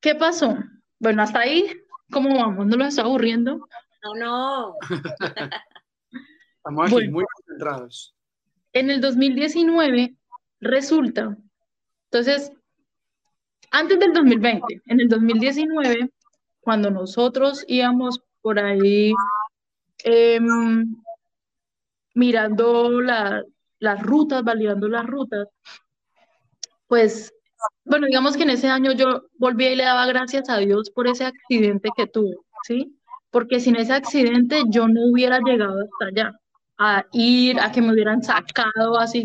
[0.00, 0.56] ¿Qué pasó?
[0.98, 1.66] Bueno, hasta ahí,
[2.10, 2.66] ¿cómo vamos?
[2.66, 3.66] ¿No lo está aburriendo?
[4.04, 4.76] No, no.
[6.56, 8.14] Estamos aquí muy concentrados.
[8.72, 10.16] En el 2019
[10.60, 11.36] resulta,
[12.12, 12.52] entonces,
[13.72, 16.10] antes del 2020, en el 2019,
[16.60, 19.12] cuando nosotros íbamos por ahí
[20.04, 20.94] em,
[22.14, 25.48] mirando las rutas, validando las rutas,
[26.86, 27.32] pues
[27.84, 31.08] bueno, digamos que en ese año yo volví y le daba gracias a Dios por
[31.08, 32.98] ese accidente que tuve, ¿sí?
[33.30, 36.32] Porque sin ese accidente yo no hubiera llegado hasta allá,
[36.78, 39.24] a ir, a que me hubieran sacado así.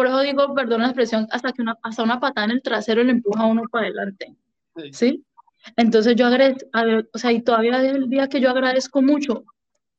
[0.00, 3.04] Por eso digo, perdón la expresión, hasta que una, hasta una patada en el trasero
[3.04, 4.34] le empuja a uno para adelante,
[4.92, 5.26] ¿sí?
[5.76, 6.70] Entonces yo agradezco,
[7.12, 9.44] o sea, y todavía es el día que yo agradezco mucho,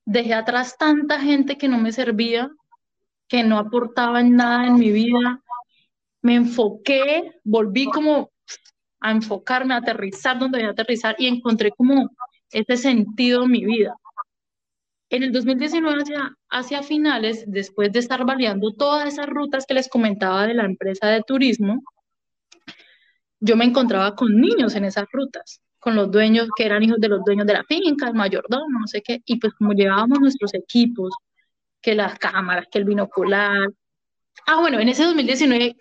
[0.03, 2.49] dejé atrás tanta gente que no me servía,
[3.27, 5.43] que no aportaba en nada en mi vida,
[6.23, 8.31] me enfoqué, volví como
[9.01, 12.09] a enfocarme, a aterrizar donde debía aterrizar y encontré como
[12.49, 13.93] ese sentido en mi vida.
[15.11, 19.89] En el 2019, hacia, hacia finales, después de estar validando todas esas rutas que les
[19.89, 21.83] comentaba de la empresa de turismo,
[23.39, 27.09] yo me encontraba con niños en esas rutas, con los dueños que eran hijos de
[27.09, 30.53] los dueños de la finca, el mayordomo, no sé qué, y pues como llevábamos nuestros
[30.53, 31.13] equipos,
[31.81, 33.67] que las cámaras, que el binocular.
[34.47, 35.75] Ah, bueno, en ese 2019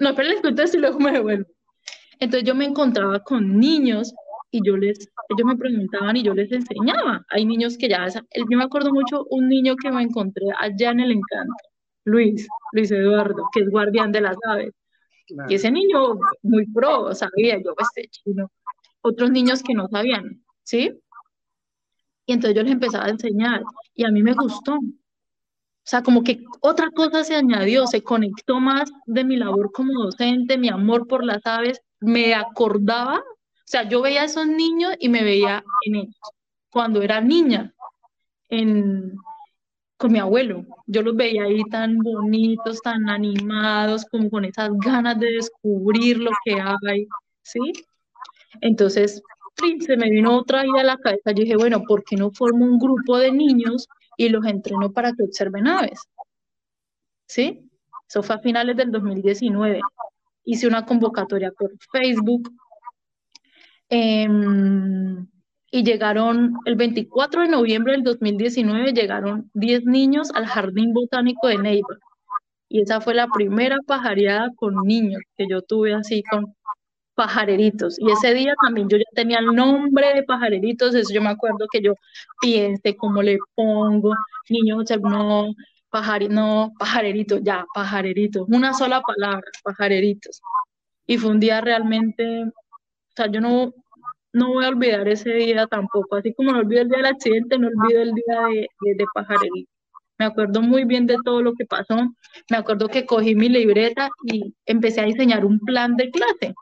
[0.00, 1.46] no, pero les cuento esto y luego me devuelvo.
[2.18, 4.14] Entonces yo me encontraba con niños
[4.50, 7.24] y yo les, ellos me preguntaban y yo les enseñaba.
[7.28, 11.00] Hay niños que ya, yo me acuerdo mucho un niño que me encontré allá en
[11.00, 11.54] el encanto,
[12.04, 14.72] Luis, Luis Eduardo, que es guardián de las aves.
[15.48, 18.50] Y ese niño muy pro, sabía yo este chino.
[19.02, 21.00] Otros niños que no sabían, ¿sí?
[22.26, 23.62] Y entonces yo les empezaba a enseñar
[23.94, 24.74] y a mí me gustó.
[24.74, 30.04] O sea, como que otra cosa se añadió, se conectó más de mi labor como
[30.04, 33.22] docente, mi amor por las aves, me acordaba,
[33.70, 36.16] sea, yo veía a esos niños y me veía en ellos.
[36.70, 37.74] Cuando era niña,
[39.96, 45.18] con mi abuelo, yo los veía ahí tan bonitos, tan animados, como con esas ganas
[45.18, 47.06] de descubrir lo que hay,
[47.42, 47.60] ¿sí?
[48.60, 49.22] Entonces,
[49.80, 52.64] se me vino otra idea a la cabeza, yo dije, bueno, ¿por qué no formo
[52.64, 53.88] un grupo de niños
[54.20, 55.98] y los entrenó para que observen aves.
[57.26, 57.70] ¿Sí?
[58.06, 59.80] Eso fue a finales del 2019.
[60.44, 62.52] Hice una convocatoria por Facebook
[63.90, 65.26] em,
[65.70, 71.58] y llegaron, el 24 de noviembre del 2019, llegaron 10 niños al Jardín Botánico de
[71.58, 71.98] Neiva.
[72.68, 76.54] Y esa fue la primera pajareada con niños que yo tuve así con
[77.20, 77.98] pajareritos.
[77.98, 81.66] Y ese día también yo ya tenía el nombre de pajareritos, eso yo me acuerdo
[81.70, 81.94] que yo
[82.40, 84.14] piense cómo le pongo,
[84.48, 85.48] niños, no,
[86.30, 90.40] no, pajareritos, ya, pajareritos, una sola palabra, pajareritos.
[91.06, 92.44] Y fue un día realmente,
[93.22, 93.72] sea, yo no,
[94.32, 97.58] no voy a olvidar ese día tampoco, así como no olvido el día del accidente,
[97.58, 99.74] no olvido el día de, de, de pajareritos.
[100.18, 101.96] Me acuerdo muy bien de todo lo que pasó.
[102.50, 106.54] Me acuerdo que cogí mi libreta y empecé a diseñar un plan de clase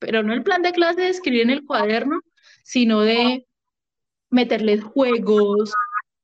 [0.00, 2.20] pero no el plan de clase de escribir en el cuaderno,
[2.64, 3.46] sino de
[4.30, 5.72] meterles juegos.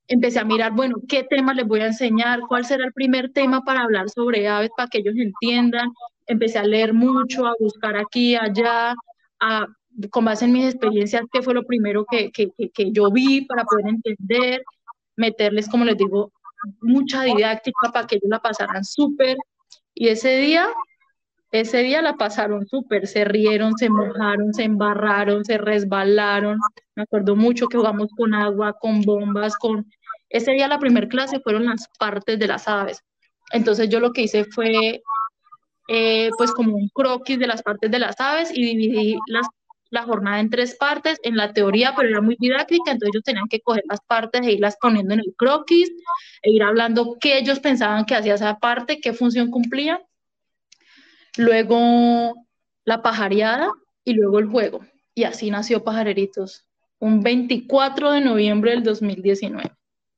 [0.08, 3.62] Empecé a mirar, bueno, qué tema les voy a enseñar, cuál será el primer tema
[3.62, 5.90] para hablar sobre aves para que ellos entiendan.
[6.26, 8.94] Empecé a leer mucho, a buscar aquí, allá,
[9.40, 9.66] a,
[10.10, 13.64] con base en mis experiencias, qué fue lo primero que, que, que yo vi para
[13.64, 14.62] poder entender,
[15.16, 16.32] meterles, como les digo,
[16.80, 19.36] mucha didáctica para que ellos la pasaran súper.
[19.94, 20.68] Y ese día
[21.52, 26.58] ese día la pasaron súper, se rieron, se mojaron, se embarraron, se resbalaron.
[26.94, 29.86] Me acuerdo mucho que jugamos con agua, con bombas, con...
[30.28, 33.02] Ese día la primera clase fueron las partes de las aves.
[33.52, 35.02] Entonces yo lo que hice fue
[35.88, 39.46] eh, pues como un croquis de las partes de las aves y dividí las
[39.90, 43.48] la jornada en tres partes, en la teoría, pero era muy didáctica, entonces ellos tenían
[43.48, 45.90] que coger las partes e irlas poniendo en el croquis,
[46.42, 50.02] e ir hablando qué ellos pensaban que hacía esa parte, qué función cumplía.
[51.36, 52.34] Luego
[52.84, 53.70] la pajareada
[54.04, 54.84] y luego el juego.
[55.14, 56.66] Y así nació Pajareritos,
[56.98, 59.70] un 24 de noviembre del 2019.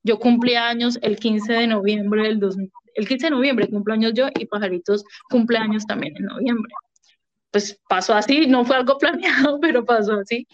[0.03, 4.27] Yo cumplí años el 15 de noviembre del 2000, el 15 de noviembre cumpleaños yo
[4.37, 6.73] y Pajaritos cumpleaños también en noviembre.
[7.51, 10.47] Pues pasó así, no fue algo planeado, pero pasó así.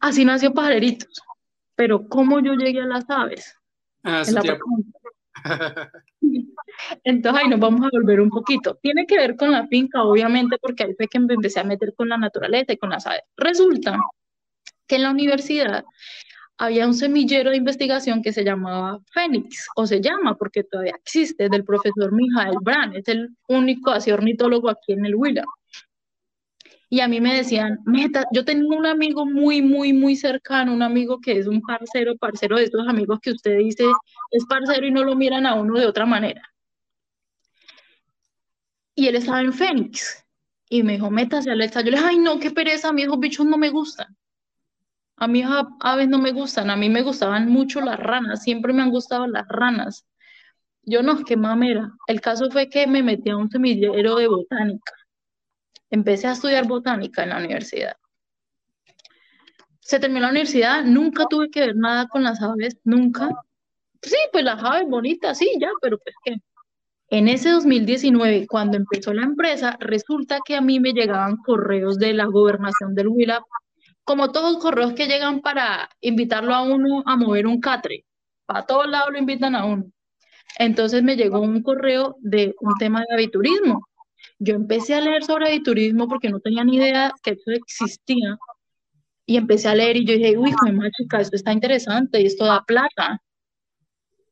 [0.00, 1.22] Así nació Pajaritos.
[1.74, 3.54] Pero ¿cómo yo llegué a las aves?
[4.02, 4.22] Ah,
[7.04, 8.76] Entonces ahí nos vamos a volver un poquito.
[8.82, 11.94] Tiene que ver con la finca, obviamente, porque ahí fue que me empecé a meter
[11.94, 13.22] con la naturaleza y con las aves.
[13.36, 13.98] Resulta
[14.86, 15.84] que en la universidad
[16.58, 21.48] había un semillero de investigación que se llamaba Fénix, o se llama porque todavía existe,
[21.48, 25.44] del profesor Mijael Brand, es el único así ornitólogo aquí en el Huila.
[26.90, 30.82] Y a mí me decían, Meta, yo tengo un amigo muy, muy, muy cercano, un
[30.82, 33.84] amigo que es un parcero, parcero de estos amigos que usted dice
[34.30, 36.42] es parcero y no lo miran a uno de otra manera.
[38.94, 40.24] Y él estaba en Fénix.
[40.70, 41.82] Y me dijo, métase, Alexa.
[41.82, 44.16] Yo le dije, ay, no, qué pereza, a mí esos bichos no me gustan.
[45.20, 45.42] A mí
[45.80, 49.26] aves no me gustan, a mí me gustaban mucho las ranas, siempre me han gustado
[49.26, 50.06] las ranas.
[50.82, 51.90] Yo no, qué mamera.
[52.06, 54.92] El caso fue que me metí a un semillero de botánica.
[55.90, 57.96] Empecé a estudiar botánica en la universidad.
[59.80, 63.28] Se terminó la universidad, nunca tuve que ver nada con las aves, nunca.
[64.02, 66.36] Sí, pues las aves bonitas, sí, ya, pero pues qué.
[67.10, 72.12] En ese 2019, cuando empezó la empresa, resulta que a mí me llegaban correos de
[72.12, 73.42] la gobernación del Huila
[74.08, 78.06] como todos los correos que llegan para invitarlo a uno a mover un catre.
[78.46, 79.84] Para todos lados lo invitan a uno.
[80.58, 83.86] Entonces me llegó un correo de un tema de aviturismo.
[84.38, 88.38] Yo empecé a leer sobre aviturismo porque no tenía ni idea que eso existía.
[89.26, 92.46] Y empecé a leer y yo dije, uy, joder, chica, esto está interesante y esto
[92.46, 93.20] da plata.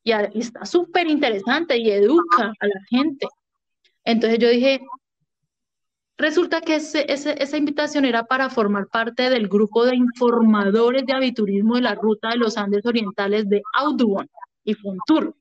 [0.05, 3.27] Y, y está súper interesante y educa a la gente.
[4.05, 4.81] Entonces yo dije,
[6.19, 11.83] Resulta que esa invitación era para formar parte del grupo de informadores de aviturismo de
[11.83, 14.27] la ruta de los Andes Orientales de Audubon
[14.65, 15.37] y Fontour.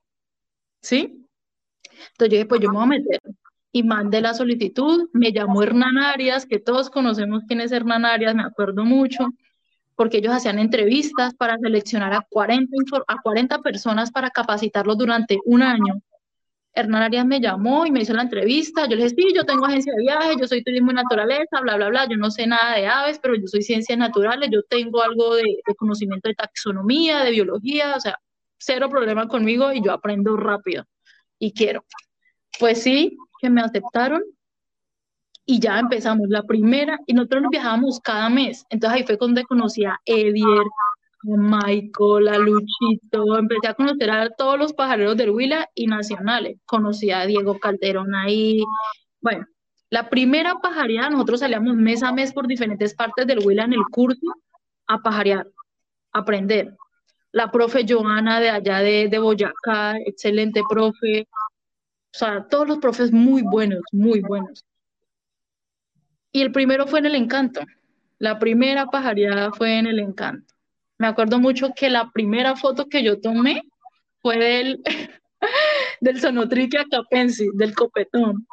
[0.81, 1.25] ¿Sí?
[2.11, 3.21] Entonces yo pues yo me voy a meter.
[3.71, 8.35] Y mandé la solicitud, me llamó Hernán Arias, que todos conocemos quién es Hernán Arias,
[8.35, 9.27] me acuerdo mucho,
[9.95, 12.69] porque ellos hacían entrevistas para seleccionar a 40,
[13.07, 16.01] a 40 personas para capacitarlos durante un año
[16.75, 18.83] Hernán Arias me llamó y me hizo la entrevista.
[18.83, 21.77] Yo le dije, sí, yo tengo agencia de viajes, yo soy turismo y naturaleza, bla,
[21.77, 22.07] bla, bla.
[22.09, 25.43] Yo no sé nada de aves, pero yo soy ciencias naturales, yo tengo algo de,
[25.77, 28.17] conocimiento de taxonomía, de biología, o sea,
[28.57, 30.85] cero problema conmigo y yo aprendo rápido
[31.39, 31.85] y quiero.
[32.59, 34.21] Pues sí, que me aceptaron
[35.45, 38.65] y ya empezamos la primera y nosotros nos viajábamos cada mes.
[38.69, 40.65] Entonces ahí fue donde conocí a Edier,
[41.25, 46.59] Michael, a Luchito, empecé a conocer a todos los pajareros del Huila y nacionales.
[46.65, 48.63] Conocí a Diego Calderón ahí.
[49.21, 49.45] Bueno,
[49.89, 53.83] la primera pajareada, nosotros salíamos mes a mes por diferentes partes del Huila en el
[53.91, 54.35] curso
[54.87, 55.47] a pajarear,
[56.11, 56.75] a aprender.
[57.31, 61.27] La profe Joana de allá de, de Boyacá, excelente profe.
[61.31, 64.63] O sea, todos los profes muy buenos, muy buenos.
[66.31, 67.61] Y el primero fue en el encanto.
[68.19, 70.54] La primera pajareada fue en el encanto.
[70.97, 73.61] Me acuerdo mucho que la primera foto que yo tomé
[74.21, 74.81] fue del,
[76.01, 78.47] del Sonotrichia capensis, del copetón.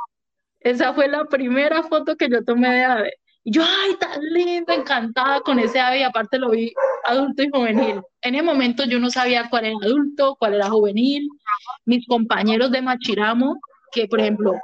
[0.60, 3.12] Esa fue la primera foto que yo tomé de ave.
[3.44, 6.72] Y yo, ay, tan linda, encantada con ese ave, y aparte lo vi
[7.04, 8.00] adulto y juvenil.
[8.20, 11.28] En ese momento yo no sabía cuál era adulto, cuál era juvenil.
[11.84, 13.58] Mis compañeros de Machiramo,
[13.90, 14.54] que por ejemplo,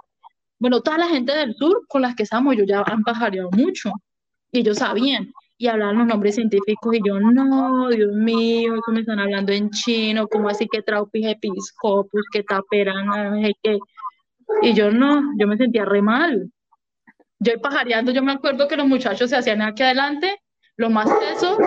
[0.59, 3.93] bueno, toda la gente del sur con las que estamos, yo ya han pajareado mucho,
[4.53, 9.01] y ellos sabían y hablaban los nombres científicos y yo, no, Dios mío, eso me
[9.01, 13.79] están hablando en chino, como así que Traupis episcopus, que taperan, que...
[14.63, 16.51] Y yo no, yo me sentía re mal.
[17.41, 20.41] Yo pajareando, yo me acuerdo que los muchachos se hacían aquí adelante,
[20.77, 21.59] los más tesos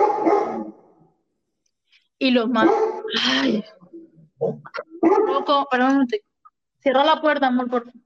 [2.18, 2.70] y los más...
[3.26, 3.62] Ay,
[5.00, 6.08] poco, perdón,
[6.80, 8.00] cierra la puerta, amor, por favor.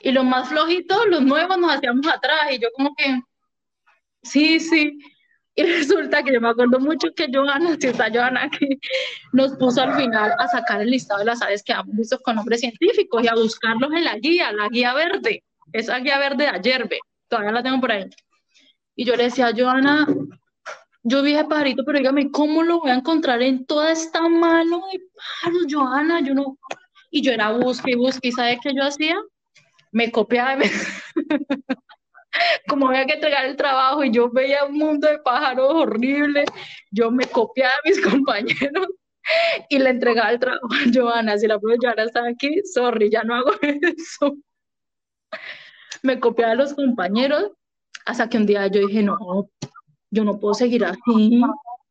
[0.00, 3.22] Y los más flojitos, los nuevos, nos hacíamos atrás y yo como que
[4.22, 4.98] Sí, sí.
[5.54, 8.80] Y resulta que yo me acuerdo mucho que Johanna, si está Johanna aquí,
[9.32, 12.36] nos puso al final a sacar el listado de las aves que hemos visto con
[12.36, 16.48] nombres científicos y a buscarlos en la guía, la guía verde, esa guía verde de
[16.48, 16.88] ayer,
[17.28, 18.08] todavía la tengo por ahí.
[18.94, 20.06] Y yo le decía a Johanna,
[21.02, 24.82] yo vi ese pajarito, pero dígame, ¿cómo lo voy a encontrar en toda esta mano
[24.92, 25.64] de pájaros?
[25.66, 25.84] Yo
[26.34, 26.58] no.
[27.10, 29.16] Y yo era busque y busque, ¿y sabe qué yo hacía?
[29.90, 30.62] Me copiaba.
[32.68, 36.44] como había que entregar el trabajo y yo veía un mundo de pájaros horrible,
[36.90, 38.88] yo me copiaba a mis compañeros
[39.68, 41.38] y le entregaba el trabajo a Joana.
[41.38, 44.36] Si la profe Joana está aquí, sorry, ya no hago eso.
[46.02, 47.52] Me copiaba a los compañeros
[48.04, 49.16] hasta que un día yo dije, no,
[50.10, 51.42] yo no puedo seguir así.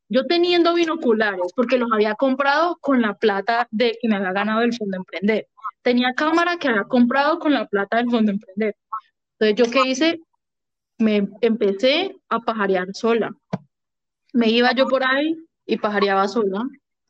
[0.09, 4.61] Yo teniendo binoculares, porque los había comprado con la plata de que me había ganado
[4.61, 5.47] el Fondo Emprender.
[5.81, 8.75] Tenía cámara que había comprado con la plata del Fondo Emprender.
[9.39, 10.19] Entonces, ¿yo qué hice?
[11.01, 13.31] Me empecé a pajarear sola.
[14.33, 15.35] Me iba yo por ahí
[15.65, 16.63] y pajareaba sola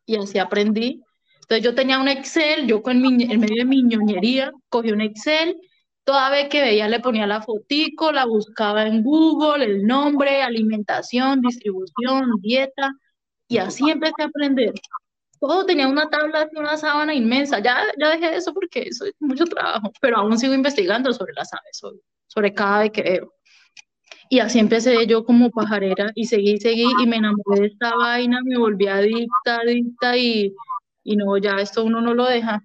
[0.05, 1.03] y así aprendí.
[1.41, 5.01] Entonces yo tenía un Excel, yo con mi, en medio de mi ñoñería cogí un
[5.01, 5.57] Excel
[6.03, 11.41] Toda vez que veía le ponía la fotico, la buscaba en Google, el nombre, alimentación,
[11.41, 12.91] distribución, dieta,
[13.47, 14.73] y así empecé a aprender.
[15.39, 17.59] Todo tenía una tabla una sábana inmensa.
[17.59, 21.53] Ya, ya dejé eso porque eso es mucho trabajo, pero aún sigo investigando sobre las
[21.53, 23.33] aves, sobre, sobre cada vez que veo.
[24.31, 28.39] Y así empecé yo como pajarera y seguí, seguí y me enamoré de esta vaina,
[28.45, 30.55] me volví adicta, adicta y,
[31.03, 32.63] y no, ya esto uno no lo deja.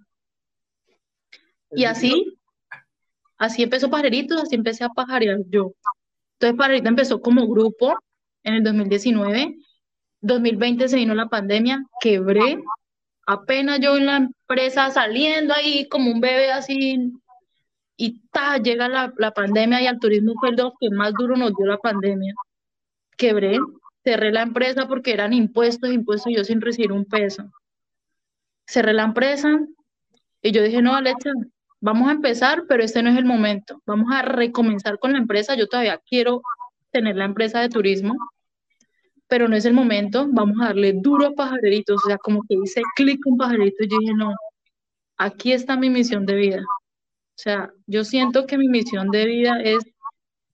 [1.72, 2.36] Y así
[3.38, 5.72] Así empezó Pajaritos, así empecé a pajarear yo.
[6.34, 7.98] Entonces Pajarito empezó como grupo
[8.42, 9.56] en el 2019.
[10.20, 12.62] 2020 se vino la pandemia, quebré.
[13.26, 17.12] Apenas yo en la empresa saliendo ahí como un bebé así
[17.96, 21.54] y ta, llega la, la pandemia y al turismo fue el que más duro nos
[21.56, 22.34] dio la pandemia.
[23.16, 23.58] Quebré,
[24.04, 27.50] cerré la empresa porque eran impuestos, impuestos yo sin recibir un peso.
[28.66, 29.58] Cerré la empresa
[30.42, 31.30] y yo dije, no, Alexa,
[31.80, 33.82] vamos a empezar, pero este no es el momento.
[33.86, 35.54] Vamos a recomenzar con la empresa.
[35.54, 36.42] Yo todavía quiero
[36.90, 38.14] tener la empresa de turismo,
[39.26, 40.26] pero no es el momento.
[40.30, 42.02] Vamos a darle duro a pajareritos.
[42.04, 44.34] O sea, como que hice clic con pajaritos y yo dije, no,
[45.16, 46.64] aquí está mi misión de vida.
[47.36, 49.84] O sea, yo siento que mi misión de vida es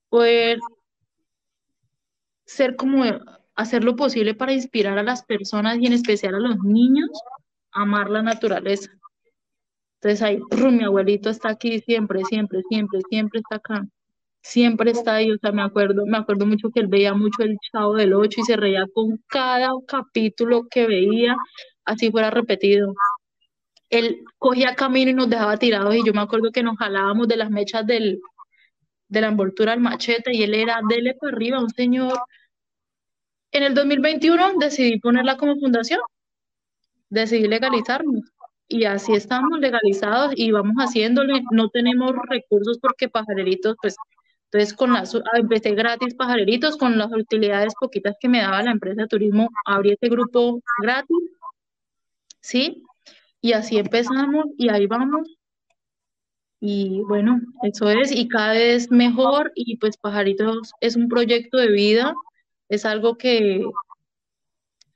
[0.09, 0.59] poder
[2.45, 3.05] ser como
[3.55, 7.09] hacer lo posible para inspirar a las personas y en especial a los niños
[7.73, 8.91] a amar la naturaleza.
[10.01, 10.41] Entonces ahí,
[10.73, 13.87] mi abuelito está aquí siempre, siempre, siempre, siempre está acá.
[14.43, 17.57] Siempre está ahí, o sea, me acuerdo, me acuerdo mucho que él veía mucho el
[17.71, 21.37] Chavo del Ocho y se reía con cada capítulo que veía,
[21.85, 22.93] así fuera repetido.
[23.93, 27.37] Él cogía camino y nos dejaba tirados y yo me acuerdo que nos jalábamos de
[27.37, 28.21] las mechas del,
[29.09, 32.19] de la envoltura al machete y él era, dele para arriba, un señor.
[33.51, 36.01] En el 2021 decidí ponerla como fundación,
[37.11, 38.33] decidí legalizarnos
[38.67, 43.97] y así estamos legalizados y vamos haciéndole, no tenemos recursos porque pajareritos, pues,
[44.51, 48.71] entonces con las, ah, empecé gratis pajareritos, con las utilidades poquitas que me daba la
[48.71, 51.19] empresa de turismo, abrí este grupo gratis,
[52.41, 52.83] ¿sí?
[53.43, 55.29] Y así empezamos y ahí vamos.
[56.61, 61.73] Y bueno, eso es, y cada vez mejor, y pues Pajaritos es un proyecto de
[61.73, 62.15] vida,
[62.69, 63.61] es algo que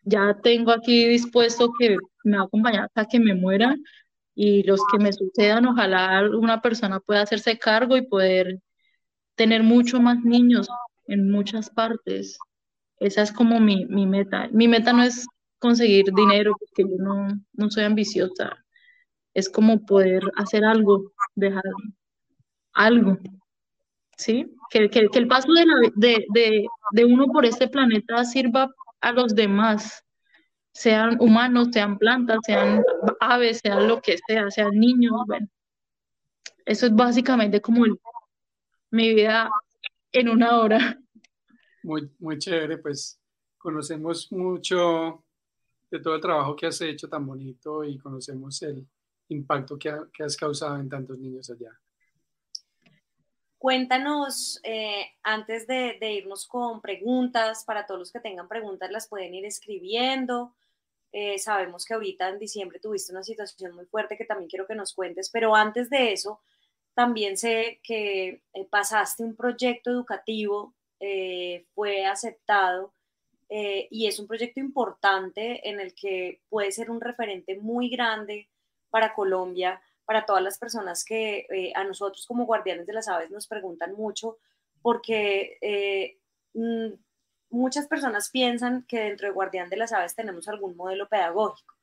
[0.05, 3.77] ya tengo aquí dispuesto que me va a acompañar hasta que me muera
[4.37, 8.61] y los que me sucedan, ojalá una persona pueda hacerse cargo y poder
[9.35, 10.69] tener mucho más niños
[11.09, 12.39] en muchas partes.
[13.01, 14.49] Esa es como mi, mi meta.
[14.53, 15.27] Mi meta no es
[15.59, 18.57] conseguir dinero, porque yo no, no soy ambiciosa.
[19.35, 21.65] Es como poder hacer algo, dejar
[22.73, 23.19] algo.
[24.17, 24.47] ¿Sí?
[24.71, 29.35] Que, que, el paso de, de, de, de uno por este planeta sirva a los
[29.35, 30.03] demás,
[30.73, 32.83] sean humanos, sean plantas, sean
[33.21, 35.49] aves, sean lo que sea, sean niños, bueno.
[36.65, 37.85] Eso es básicamente como
[38.91, 39.49] mi vida
[40.13, 40.99] en una hora.
[41.83, 43.21] Muy, muy chévere, pues
[43.57, 45.26] conocemos mucho
[45.91, 48.87] de todo el trabajo que has hecho tan bonito y conocemos el
[49.29, 49.91] impacto que,
[50.23, 51.71] has causado en tantos niños allá.
[53.59, 59.35] Cuéntanos, eh, antes de, irnos con preguntas, para todos los que tengan preguntas las pueden
[59.35, 60.55] ir escribiendo.
[61.13, 64.75] Eh, sabemos que ahorita en diciembre tuviste una situación muy fuerte que también quiero que
[64.75, 66.41] nos cuentes, pero antes de eso,
[66.95, 70.75] también sé que eh, pasaste un proyecto educativo,
[71.75, 72.95] fue aceptado
[73.49, 78.49] y es un proyecto importante en el que puede ser un referente muy grande
[78.91, 83.31] para Colombia para todas las personas que eh, a nosotros como guardianes de las aves
[83.31, 84.39] nos preguntan mucho,
[84.81, 86.19] porque eh,
[86.55, 86.95] mm,
[87.51, 91.75] muchas personas piensan que dentro de guardián de las aves tenemos algún modelo pedagógico.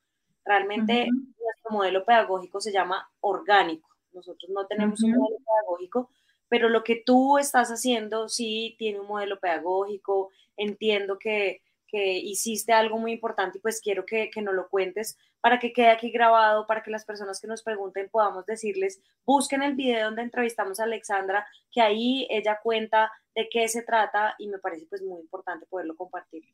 [0.44, 3.88] Realmente nuestro modelo pedagógico se llama orgánico.
[4.12, 6.10] Nosotros no tenemos un modelo pedagógico,
[6.54, 10.30] pero lo que tú estás haciendo sí tiene un modelo pedagógico.
[10.56, 15.18] Entiendo que, que hiciste algo muy importante y pues quiero que, que nos lo cuentes
[15.40, 19.64] para que quede aquí grabado, para que las personas que nos pregunten podamos decirles, busquen
[19.64, 24.46] el video donde entrevistamos a Alexandra, que ahí ella cuenta de qué se trata y
[24.46, 26.44] me parece pues muy importante poderlo compartir.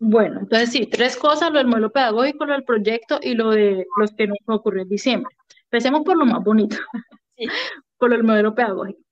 [0.00, 3.86] Bueno, entonces sí, tres cosas, lo del modelo pedagógico, lo del proyecto y lo de
[3.96, 5.36] los que nos ocurrió en diciembre.
[5.70, 6.78] Empecemos por lo más bonito,
[7.96, 9.05] por el modelo pedagógico.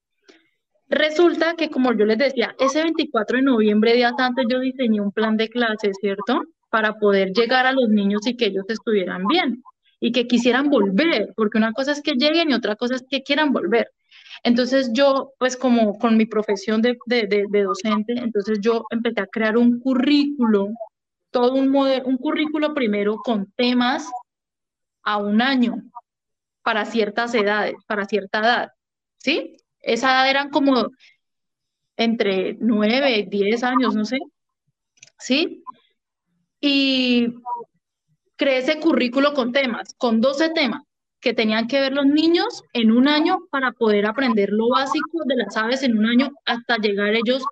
[0.89, 5.12] Resulta que, como yo les decía, ese 24 de noviembre, días antes, yo diseñé un
[5.12, 6.43] plan de clases, ¿cierto?
[6.70, 9.62] Para poder llegar a los niños y que ellos estuvieran bien
[10.01, 13.22] y que quisieran volver, porque una cosa es que lleguen y otra cosa es que
[13.22, 13.91] quieran volver.
[14.43, 16.99] Entonces yo, pues como con mi profesión de,
[17.64, 20.68] docente, entonces yo empecé a crear un currículo,
[21.30, 24.11] todo un, modelo, un currículo primero con temas
[25.03, 25.76] a un año
[26.62, 28.72] para ciertas edades, para cierta edad,
[29.16, 29.57] ¿sí?
[29.85, 30.91] Esa edad eran como
[31.97, 34.18] entre 9, 10 años, no sé,
[35.18, 35.62] ¿sí?
[36.61, 37.35] Y
[38.37, 40.82] creé ese currículo con temas, con 12 temas
[41.20, 45.37] que tenían que ver los niños en un año para poder aprender lo básico de
[45.37, 47.43] las aves en un año hasta llegar ellos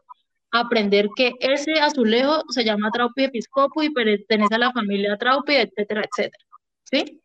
[0.51, 5.55] a aprender que ese azulejo se llama Traupi episcopo y pertenece a la familia Traupi,
[5.55, 6.45] etcétera, etcétera.
[6.85, 7.23] ¿Sí?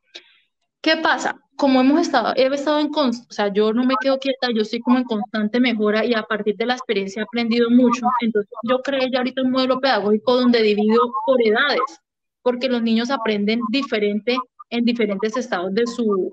[0.79, 1.37] ¿Qué pasa?
[1.57, 4.79] Como hemos estado, he estado en, o sea, yo no me quedo quieta, yo estoy
[4.79, 8.05] como en constante mejora y a partir de la experiencia he aprendido mucho.
[8.21, 11.99] Entonces, yo creé ya ahorita un modelo pedagógico donde divido por edades,
[12.43, 14.37] porque los niños aprenden diferente
[14.69, 16.31] en diferentes estados de su,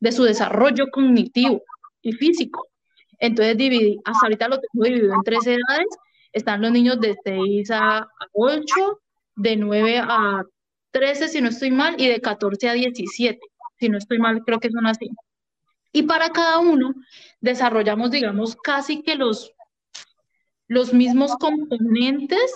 [0.00, 1.62] de su desarrollo cognitivo
[2.02, 2.66] y físico.
[3.20, 5.86] Entonces, dividí, hasta ahorita lo tengo dividido en tres edades.
[6.32, 8.64] Están los niños de 6 a 8,
[9.36, 10.42] de 9 a
[10.90, 13.38] 13, si no estoy mal, y de 14 a 17
[13.78, 15.10] si no estoy mal, creo que son así.
[15.92, 16.94] Y para cada uno
[17.40, 19.52] desarrollamos, digamos, casi que los,
[20.66, 22.52] los mismos componentes,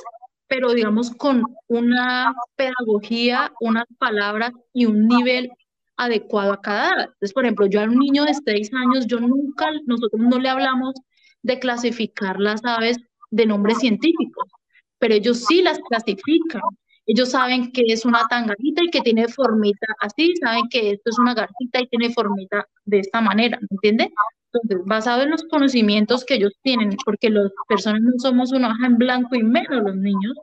[0.46, 5.50] pero digamos con una pedagogía, unas palabras y un nivel
[5.96, 7.04] adecuado a cada edad.
[7.04, 10.48] Entonces, por ejemplo, yo a un niño de seis años, yo nunca, nosotros no le
[10.48, 10.94] hablamos
[11.42, 12.98] de clasificar las aves
[13.30, 14.48] de nombres científicos,
[14.98, 16.62] pero ellos sí las clasifican
[17.06, 21.18] ellos saben que es una tangarita y que tiene formita así, saben que esto es
[21.18, 24.12] una garcita y tiene formita de esta manera, ¿me entiende?
[24.52, 28.86] Entonces, basado en los conocimientos que ellos tienen, porque las personas no somos una hoja
[28.86, 30.36] en blanco y menos los niños,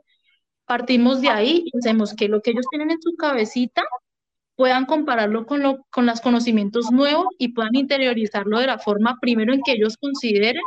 [0.66, 3.82] partimos de ahí y hacemos que lo que ellos tienen en su cabecita
[4.56, 9.54] puedan compararlo con, lo, con los conocimientos nuevos y puedan interiorizarlo de la forma primero
[9.54, 10.62] en que ellos consideren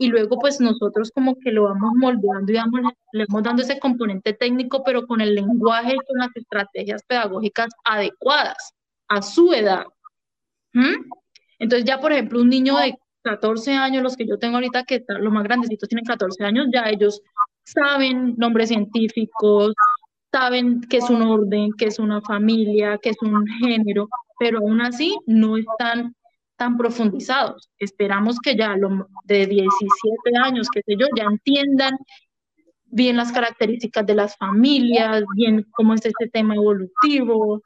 [0.00, 4.32] y luego pues nosotros como que lo vamos moldeando y le vamos dando ese componente
[4.32, 8.72] técnico, pero con el lenguaje y con las estrategias pedagógicas adecuadas
[9.08, 9.84] a su edad.
[10.72, 11.04] ¿Mm?
[11.58, 15.04] Entonces ya, por ejemplo, un niño de 14 años, los que yo tengo ahorita, que
[15.06, 17.20] los más grandecitos tienen 14 años, ya ellos
[17.64, 19.74] saben nombres científicos,
[20.32, 24.80] saben qué es un orden, qué es una familia, qué es un género, pero aún
[24.80, 26.14] así no están
[26.60, 27.70] tan profundizados.
[27.78, 31.96] Esperamos que ya lo, de 17 años, que sé yo, ya entiendan
[32.84, 37.62] bien las características de las familias, bien cómo es este tema evolutivo,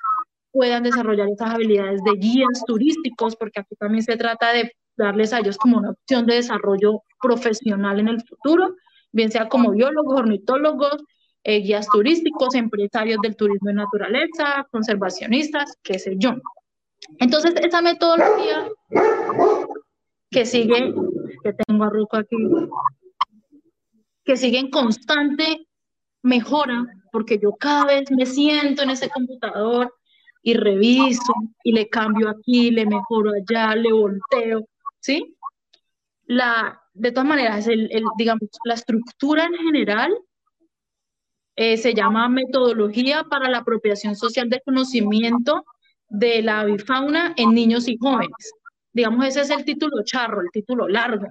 [0.53, 5.41] puedan desarrollar esas habilidades de guías turísticos, porque aquí también se trata de darles a
[5.41, 8.77] ellos como una opción de desarrollo profesional en el futuro,
[9.11, 11.03] bien sea como biólogos, ornitólogos,
[11.43, 16.37] eh, guías turísticos, empresarios del turismo de naturaleza, conservacionistas, qué sé yo.
[17.19, 18.69] Entonces, esa metodología
[20.31, 20.95] que sigue,
[21.43, 22.37] que tengo a aquí,
[24.25, 25.67] que sigue en constante
[26.23, 29.95] mejora, porque yo cada vez me siento en ese computador
[30.43, 31.33] y reviso
[31.63, 34.67] y le cambio aquí, le mejoro allá, le volteo,
[35.01, 35.37] ¿sí?
[36.27, 40.17] La, de todas maneras, el, digamos, la estructura en general
[41.57, 45.65] eh, se llama metodología para la apropiación social del conocimiento
[46.19, 48.53] de la avifauna en niños y jóvenes.
[48.93, 51.27] Digamos, ese es el título charro, el título largo.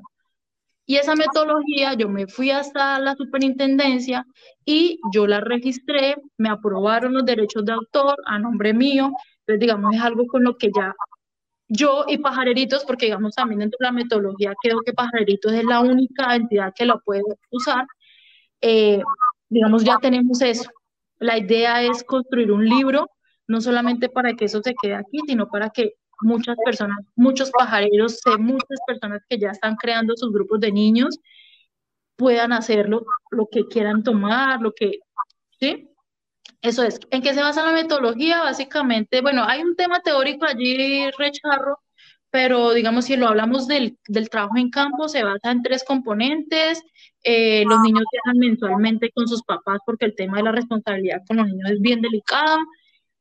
[0.86, 4.26] Y esa metodología yo me fui hasta la superintendencia
[4.66, 9.96] y yo la registré, me aprobaron los derechos de autor a nombre mío, entonces digamos
[9.96, 10.94] es algo con lo que ya
[11.70, 15.80] yo y Pajareritos, porque digamos también dentro de la metodología creo que Pajareritos es la
[15.80, 17.86] única entidad que lo puede usar,
[18.60, 19.02] eh,
[19.48, 20.70] digamos ya tenemos eso.
[21.20, 23.10] La idea es construir un libro
[23.48, 28.20] no solamente para que eso se quede aquí, sino para que muchas personas, muchos pajareros,
[28.40, 31.20] muchas personas que ya están creando sus grupos de niños,
[32.16, 35.00] puedan hacerlo, lo que quieran tomar, lo que,
[35.60, 35.90] ¿sí?
[36.62, 37.00] Eso es.
[37.12, 38.42] ¿En qué se basa la metodología?
[38.42, 41.80] Básicamente, bueno, hay un tema teórico allí, recharro,
[42.30, 46.82] pero digamos, si lo hablamos del, del trabajo en campo, se basa en tres componentes.
[47.24, 51.38] Eh, los niños viajan mensualmente con sus papás porque el tema de la responsabilidad con
[51.38, 52.58] los niños es bien delicado.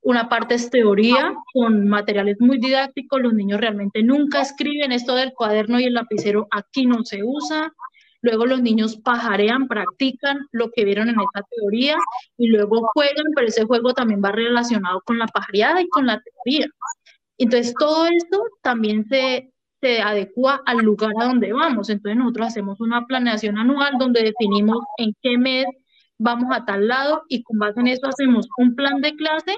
[0.02, 5.32] Una parte es teoría, con materiales muy didácticos, los niños realmente nunca escriben esto del
[5.32, 7.72] cuaderno y el lapicero aquí no se usa.
[8.20, 11.96] Luego los niños pajarean, practican lo que vieron en esa teoría
[12.36, 16.20] y luego juegan, pero ese juego también va relacionado con la pajareada y con la
[16.20, 16.66] teoría.
[17.38, 21.90] Entonces, todo esto también se, se adecua al lugar a donde vamos.
[21.90, 25.66] Entonces, nosotros hacemos una planeación anual donde definimos en qué mes
[26.18, 29.56] vamos a tal lado y con base en eso hacemos un plan de clase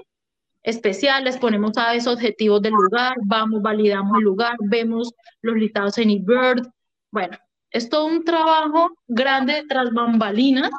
[0.64, 5.12] especial, les ponemos a esos objetivos del lugar, vamos, validamos el lugar, vemos
[5.42, 6.66] los listados en eBird.
[7.12, 7.36] Bueno,
[7.70, 10.70] es todo un trabajo grande tras bambalinas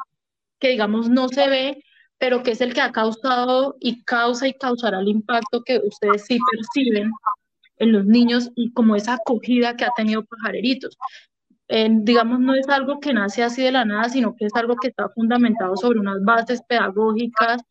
[0.58, 1.84] que digamos no se ve,
[2.18, 6.24] pero que es el que ha causado y causa y causará el impacto que ustedes
[6.26, 7.10] sí perciben
[7.78, 10.96] en los niños y como esa acogida que ha tenido Pajareritos.
[11.68, 14.88] digamos, no es algo que nace así de la nada, sino que es algo que
[14.88, 17.62] está fundamentado sobre unas bases pedagógicas,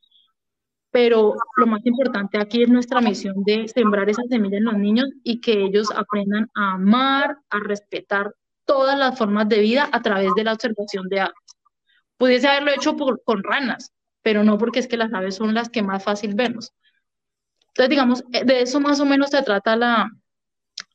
[0.95, 5.09] pero lo más importante aquí es nuestra misión de sembrar esa semilla en los niños
[5.25, 8.33] y que ellos aprendan a amar, a respetar
[8.63, 11.35] todas las formas de vida a través de la observación de aves.
[12.15, 13.91] Pudiese haberlo hecho con ranas,
[14.21, 16.71] pero no porque es que las aves son las que más fácil vemos.
[17.67, 20.09] Entonces, digamos, eh, de eso más o menos se trata la,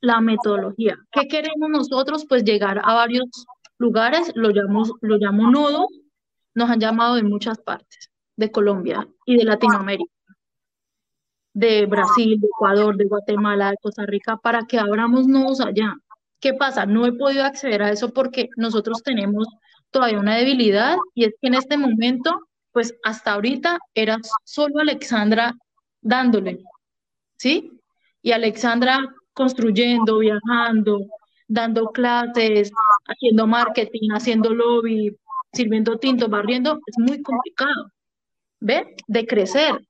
[0.01, 0.97] la metodología.
[1.13, 2.25] ¿Qué queremos nosotros?
[2.27, 3.27] Pues llegar a varios
[3.77, 5.89] lugares, lo llamo, lo llamo nodos,
[6.55, 10.11] nos han llamado de muchas partes, de Colombia y de Latinoamérica,
[11.53, 15.95] de Brasil, de Ecuador, de Guatemala, de Costa Rica, para que abramos nodos allá.
[16.41, 16.87] ¿Qué pasa?
[16.87, 19.47] No he podido acceder a eso porque nosotros tenemos
[19.91, 22.41] todavía una debilidad y es que en este momento
[22.73, 25.55] pues hasta ahorita era solo Alexandra
[26.01, 26.63] dándole,
[27.37, 27.71] ¿sí?
[28.23, 29.01] Y Alexandra
[29.35, 31.01] construyendo, viajando,
[31.47, 32.71] dando clases,
[33.07, 35.15] haciendo marketing, haciendo lobby,
[35.53, 37.91] sirviendo tinto, barriendo, es muy complicado,
[38.61, 38.95] ¿ve?
[39.07, 39.81] De crecer.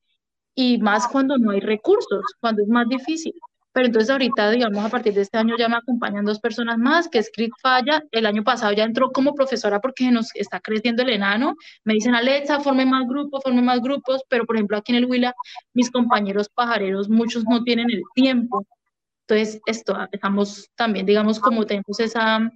[0.54, 3.34] Y más cuando no hay recursos, cuando es más difícil.
[3.72, 7.08] Pero entonces ahorita, digamos, a partir de este año ya me acompañan dos personas más,
[7.08, 8.02] que es Crit Falla.
[8.10, 11.54] El año pasado ya entró como profesora porque nos está creciendo el enano.
[11.84, 14.22] Me dicen, Alexa, forme más grupos, forme más grupos.
[14.28, 15.34] Pero, por ejemplo, aquí en el Huila,
[15.72, 18.66] mis compañeros pajareros, muchos no tienen el tiempo.
[19.28, 22.50] Entonces, esto, estamos también, digamos, como tenemos esa,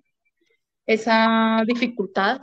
[0.87, 2.41] esa dificultad.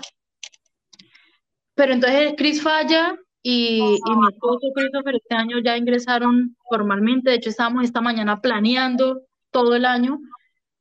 [1.76, 7.50] Pero entonces, Cris Falla y, mi esposo Christopher este año ya ingresaron formalmente, de hecho
[7.50, 10.20] estamos esta mañana planeando todo el año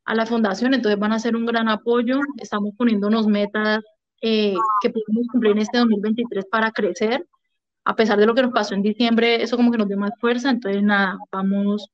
[0.05, 3.81] a la fundación, entonces van a ser un gran apoyo, estamos poniéndonos metas
[4.21, 7.27] eh, que podemos cumplir en este 2023 para crecer,
[7.85, 10.13] a pesar de lo que nos pasó en diciembre, eso como que nos dio más
[10.21, 11.89] fuerza, entonces nada, vamos,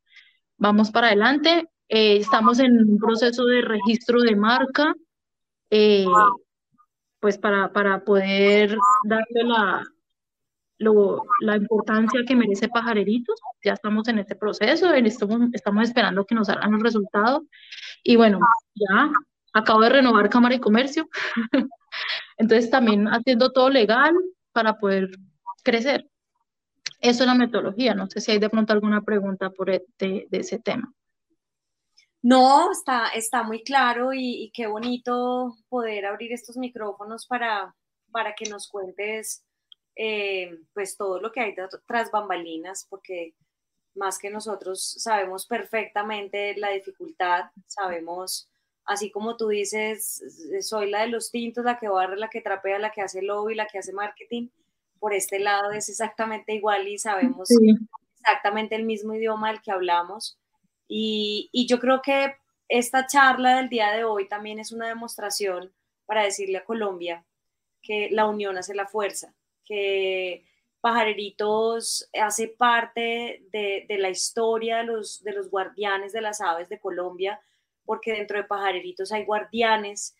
[0.56, 4.94] vamos para adelante, eh, estamos en un proceso de registro de marca,
[5.70, 6.06] eh,
[7.20, 9.82] pues para, para poder darle la,
[10.78, 13.40] la importancia que merece Pajareritos.
[13.64, 17.42] Ya estamos en este proceso, estamos, estamos esperando que nos salgan los resultados.
[18.02, 18.40] Y bueno,
[18.74, 19.10] ya
[19.52, 21.08] acabo de renovar Cámara y Comercio.
[22.36, 24.14] Entonces también haciendo todo legal
[24.52, 25.10] para poder
[25.62, 26.08] crecer.
[27.00, 27.94] Eso es la metodología.
[27.94, 30.92] No sé si hay de pronto alguna pregunta por e, de, de ese tema.
[32.22, 37.76] No, está, está muy claro y, y, qué bonito poder abrir estos micrófonos para,
[38.10, 39.45] para que nos cuentes
[39.96, 41.54] eh, pues todo lo que hay
[41.86, 43.34] tras bambalinas, porque
[43.94, 48.46] más que nosotros sabemos perfectamente la dificultad, sabemos,
[48.84, 50.22] así como tú dices,
[50.60, 53.54] soy la de los tintos, la que barre, la que trapea, la que hace lobby,
[53.54, 54.48] la que hace marketing,
[54.98, 57.48] por este lado es exactamente igual y sabemos
[58.20, 60.38] exactamente el mismo idioma del que hablamos.
[60.88, 62.36] Y, y yo creo que
[62.68, 65.72] esta charla del día de hoy también es una demostración
[66.04, 67.24] para decirle a Colombia
[67.82, 69.34] que la unión hace la fuerza
[69.66, 70.44] que
[70.80, 76.78] Pajareritos hace parte de, la historia de los, de los guardianes de las aves de
[76.78, 77.40] Colombia,
[77.84, 80.16] porque dentro de Pajareritos hay guardianes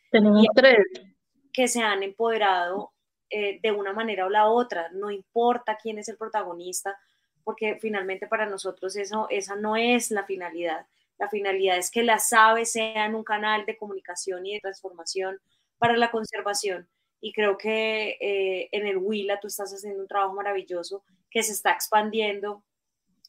[1.52, 2.92] que se han empoderado
[3.30, 6.98] eh, de una manera o la otra, no importa quién es el protagonista,
[7.44, 10.86] porque finalmente para nosotros eso, esa no es la finalidad.
[11.18, 15.38] La finalidad es que las aves sean un canal de comunicación y de transformación
[15.78, 16.88] para la conservación
[17.26, 21.50] y creo que eh, en el Huila tú estás haciendo un trabajo maravilloso que se
[21.50, 22.62] está expandiendo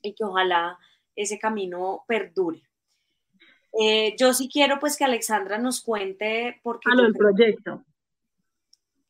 [0.03, 0.77] y que ojalá
[1.15, 2.61] ese camino perdure.
[3.81, 6.91] Eh, yo sí quiero pues que Alexandra nos cuente por qué...
[6.91, 7.85] Ah, el proyecto.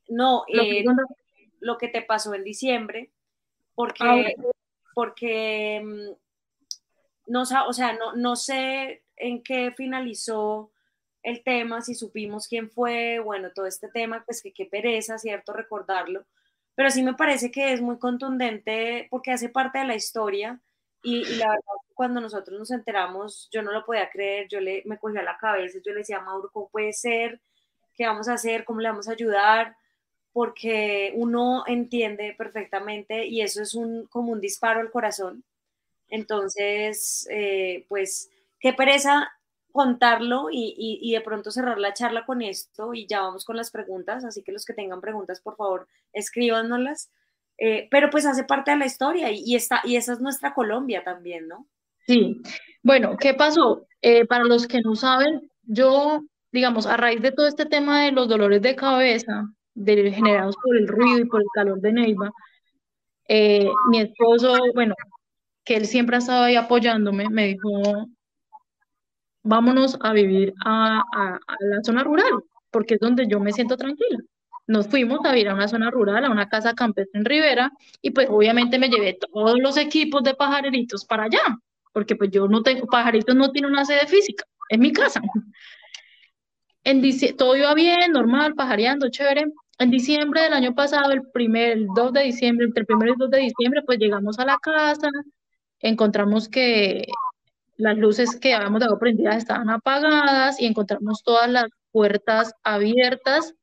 [0.07, 0.85] No, eh,
[1.59, 3.11] lo, que te pasó en diciembre,
[3.75, 4.43] porque, ah,
[4.95, 10.71] porque mm, no, o sea, no, no sé, en qué finalizó
[11.27, 15.51] el tema, si supimos quién fue, bueno, todo este tema, pues que qué pereza, ¿cierto?
[15.51, 16.25] Recordarlo.
[16.73, 20.61] Pero sí me parece que es muy contundente porque hace parte de la historia
[21.03, 24.97] y, la verdad, cuando nosotros nos enteramos, yo no lo podía creer, yo le, me
[24.97, 27.41] cogía la cabeza, yo le decía Mauro, ¿cómo puede ser?
[27.93, 28.63] ¿Qué vamos a hacer?
[28.63, 29.75] ¿Cómo le vamos a ayudar?
[30.31, 35.43] Porque uno entiende perfectamente y eso es un, como un disparo al corazón.
[36.07, 38.29] Entonces, eh, pues,
[38.61, 39.36] qué pereza
[39.77, 43.69] contarlo y, y, de pronto cerrar la charla con esto y ya vamos con las
[43.69, 47.11] preguntas, así que los que tengan preguntas, por favor, escríbanoslas.
[47.59, 51.03] Eh, pero pues hace parte de la historia y, está, y esa es nuestra Colombia
[51.03, 51.67] también, ¿no?
[52.07, 52.41] Sí.
[52.81, 53.85] Bueno, ¿qué pasó?
[54.01, 58.13] Eh, para los que no saben, yo, digamos, a raíz de todo este tema de
[58.13, 59.47] los dolores de cabeza
[59.85, 62.31] generados por el ruido y por el calor de Neiva,
[63.27, 64.95] eh, mi esposo, bueno,
[65.63, 68.07] que él siempre ha estado ahí apoyándome, me dijo,
[69.47, 71.03] vámonos a vivir a,
[71.59, 74.19] la zona rural, porque es donde yo me siento tranquila.
[74.67, 77.71] Nos fuimos a vivir a una zona rural, a una casa campestre en Rivera,
[78.01, 81.57] y pues obviamente me llevé todos los equipos de pajareritos para allá,
[81.93, 85.21] porque pues yo no tengo, pajaritos no tiene una sede física, es mi casa.
[86.83, 87.01] En
[87.35, 89.45] todo iba bien, normal, pajareando, chévere.
[89.79, 93.13] En diciembre del año pasado, el primer, el 2 de diciembre, entre el primero y
[93.13, 95.09] el 2 de diciembre, pues llegamos a la casa,
[95.79, 97.05] encontramos que
[97.77, 103.53] las luces que habíamos dado prendidas estaban apagadas y encontramos todas las puertas abiertas.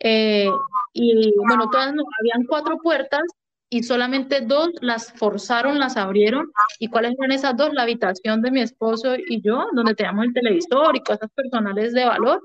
[0.00, 0.50] Eh,
[0.92, 3.22] y bueno, todas habían cuatro puertas
[3.68, 6.50] y solamente dos las forzaron, las abrieron.
[6.78, 7.72] ¿Y cuáles eran esas dos?
[7.72, 12.04] La habitación de mi esposo y yo, donde teníamos el televisor y cosas personales de
[12.04, 12.42] valor,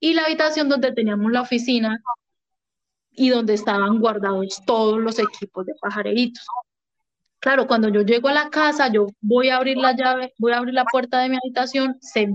[0.00, 2.00] y la habitación donde teníamos la oficina
[3.12, 6.44] y donde estaban guardados todos los equipos de pajareritos.
[7.40, 10.58] Claro, cuando yo llego a la casa, yo voy a abrir la llave, voy a
[10.58, 12.28] abrir la puerta de mi habitación, se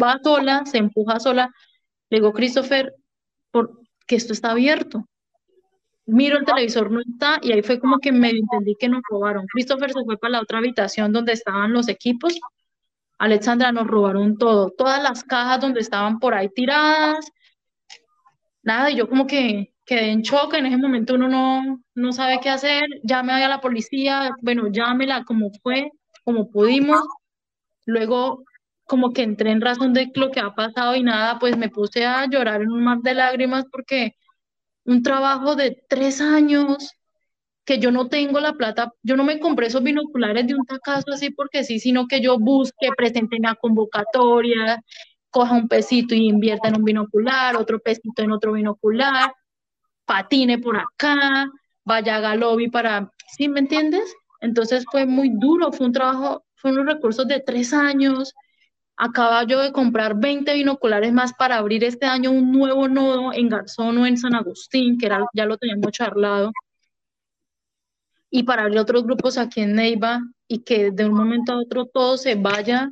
[0.00, 1.50] va sola, se empuja sola.
[2.10, 2.94] Le digo, Christopher,
[3.50, 5.08] porque esto está abierto.
[6.06, 9.46] Miro el televisor, no está, y ahí fue como que me entendí que nos robaron.
[9.46, 12.38] Christopher se fue para la otra habitación donde estaban los equipos.
[13.18, 17.24] Alexandra, nos robaron todo, todas las cajas donde estaban por ahí tiradas.
[18.62, 22.40] Nada, y yo como que quedé en shock, en ese momento uno no, no sabe
[22.40, 25.90] qué hacer, llame a la policía, bueno, llámela como fue,
[26.24, 27.00] como pudimos,
[27.86, 28.44] luego
[28.84, 32.04] como que entré en razón de lo que ha pasado y nada, pues me puse
[32.06, 34.16] a llorar en un mar de lágrimas porque
[34.84, 36.92] un trabajo de tres años
[37.64, 41.12] que yo no tengo la plata, yo no me compré esos binoculares de un tacazo
[41.12, 44.82] así porque sí, sino que yo busque, presente una convocatoria,
[45.30, 49.32] coja un pesito y invierta en un binocular, otro pesito en otro binocular,
[50.04, 51.50] patine por acá,
[51.84, 54.14] vaya a lobby para, ¿sí me entiendes?
[54.40, 58.34] Entonces fue muy duro, fue un trabajo, fue unos recursos de tres años.
[58.96, 63.48] Acaba yo de comprar 20 binoculares más para abrir este año un nuevo nodo en
[63.48, 66.52] Garzón o en San Agustín, que era, ya lo teníamos charlado.
[68.30, 71.86] Y para abrir otros grupos aquí en Neiva y que de un momento a otro
[71.86, 72.90] todo se vaya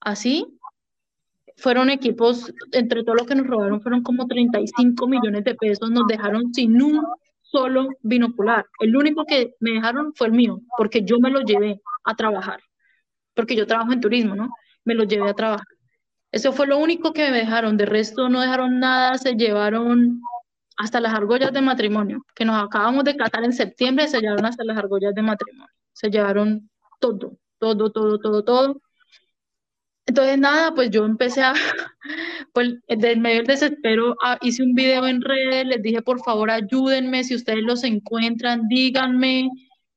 [0.00, 0.46] así,
[1.56, 6.06] fueron equipos, entre todo lo que nos robaron, fueron como 35 millones de pesos, nos
[6.06, 7.04] dejaron sin un
[7.42, 8.66] solo binocular.
[8.80, 12.60] El único que me dejaron fue el mío, porque yo me lo llevé a trabajar,
[13.34, 14.50] porque yo trabajo en turismo, ¿no?
[14.84, 15.66] Me lo llevé a trabajar.
[16.30, 20.20] Eso fue lo único que me dejaron, de resto no dejaron nada, se llevaron
[20.78, 24.64] hasta las argollas de matrimonio, que nos acabamos de catar en septiembre, se llevaron hasta
[24.64, 28.80] las argollas de matrimonio, se llevaron todo, todo, todo, todo, todo
[30.06, 31.54] entonces, nada, pues yo empecé a,
[32.52, 37.24] pues en medio del desespero, hice un video en redes, les dije, por favor, ayúdenme,
[37.24, 39.48] si ustedes los encuentran, díganme,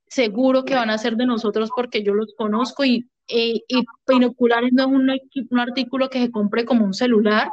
[0.07, 3.63] seguro que van a ser de nosotros porque yo los conozco y, y,
[4.07, 5.09] binoculares no es un,
[5.49, 7.49] un artículo que se compre como un celular,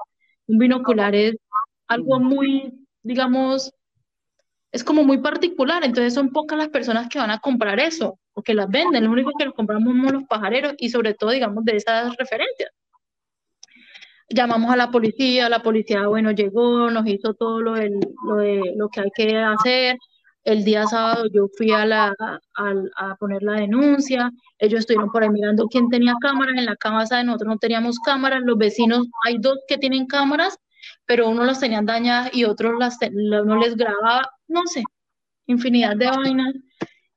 [0.46, 1.36] un binocular es
[1.88, 3.72] algo muy, digamos,
[4.72, 8.42] es como muy particular, entonces son pocas las personas que van a comprar eso o
[8.42, 11.64] que las venden, lo único que los compramos somos los pajareros y sobre todo, digamos,
[11.64, 12.70] de esas referencias.
[14.28, 18.88] Llamamos a la policía, la policía, bueno, llegó, nos hizo todo lo, lo, de, lo
[18.88, 19.98] que hay que hacer.
[20.44, 22.14] El día sábado yo fui a, la,
[22.56, 27.18] a, poner la denuncia, ellos estuvieron por ahí mirando quién tenía cámaras, en la casa
[27.18, 30.58] de nosotros no teníamos cámaras, los vecinos, hay dos que tienen cámaras,
[31.06, 34.82] pero uno las tenían dañadas y otros las, no les grababa, no sé,
[35.46, 36.54] infinidad de vainas.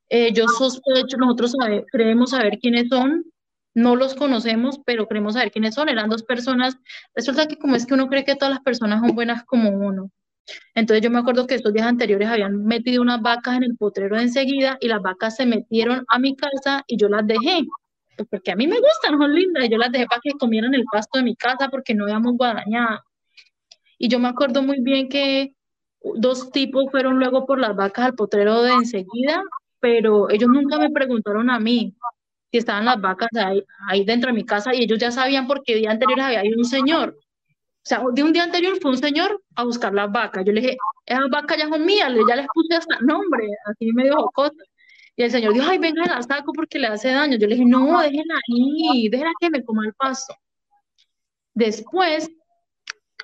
[0.10, 1.56] Eh, yo sospecho, nosotros
[1.92, 3.26] creemos saber quiénes son,
[3.74, 5.90] no los conocemos, pero creemos saber quiénes son.
[5.90, 6.78] Eran dos personas.
[7.14, 10.12] Resulta que como es que uno cree que todas las personas son buenas como uno.
[10.76, 14.16] Entonces yo me acuerdo que estos días anteriores habían metido unas vacas en el potrero
[14.16, 17.66] de enseguida y las vacas se metieron a mi casa y yo las dejé.
[18.16, 20.74] pues porque a mí me gustan, son lindas, y yo las dejé para que comieran
[20.74, 23.02] el pasto de mi casa porque no habíamos guadañado.
[23.98, 25.54] Y yo me acuerdo muy bien que
[26.16, 29.42] dos tipos fueron luego por las vacas al potrero de enseguida,
[29.86, 31.96] pero ellos nunca me preguntaron a mí
[32.52, 35.74] si estaban las vacas ahí, ahí dentro de mi casa y ellos ya sabían porque
[35.74, 37.16] el día anterior había ido un señor.
[37.20, 37.22] O
[37.84, 40.44] sea, de un día anterior fue un señor a buscar las vacas.
[40.44, 44.06] Yo le dije, esas vacas ya son mías, ya les puse hasta nombre, así me
[44.06, 44.64] dijo Jocota.
[45.16, 47.38] Y el señor dijo, ay, venga, la saco porque le hace daño.
[47.38, 50.34] Yo le dije, no, déjenla ahí, déjenla que me coma el pasto.
[51.54, 52.32] Después,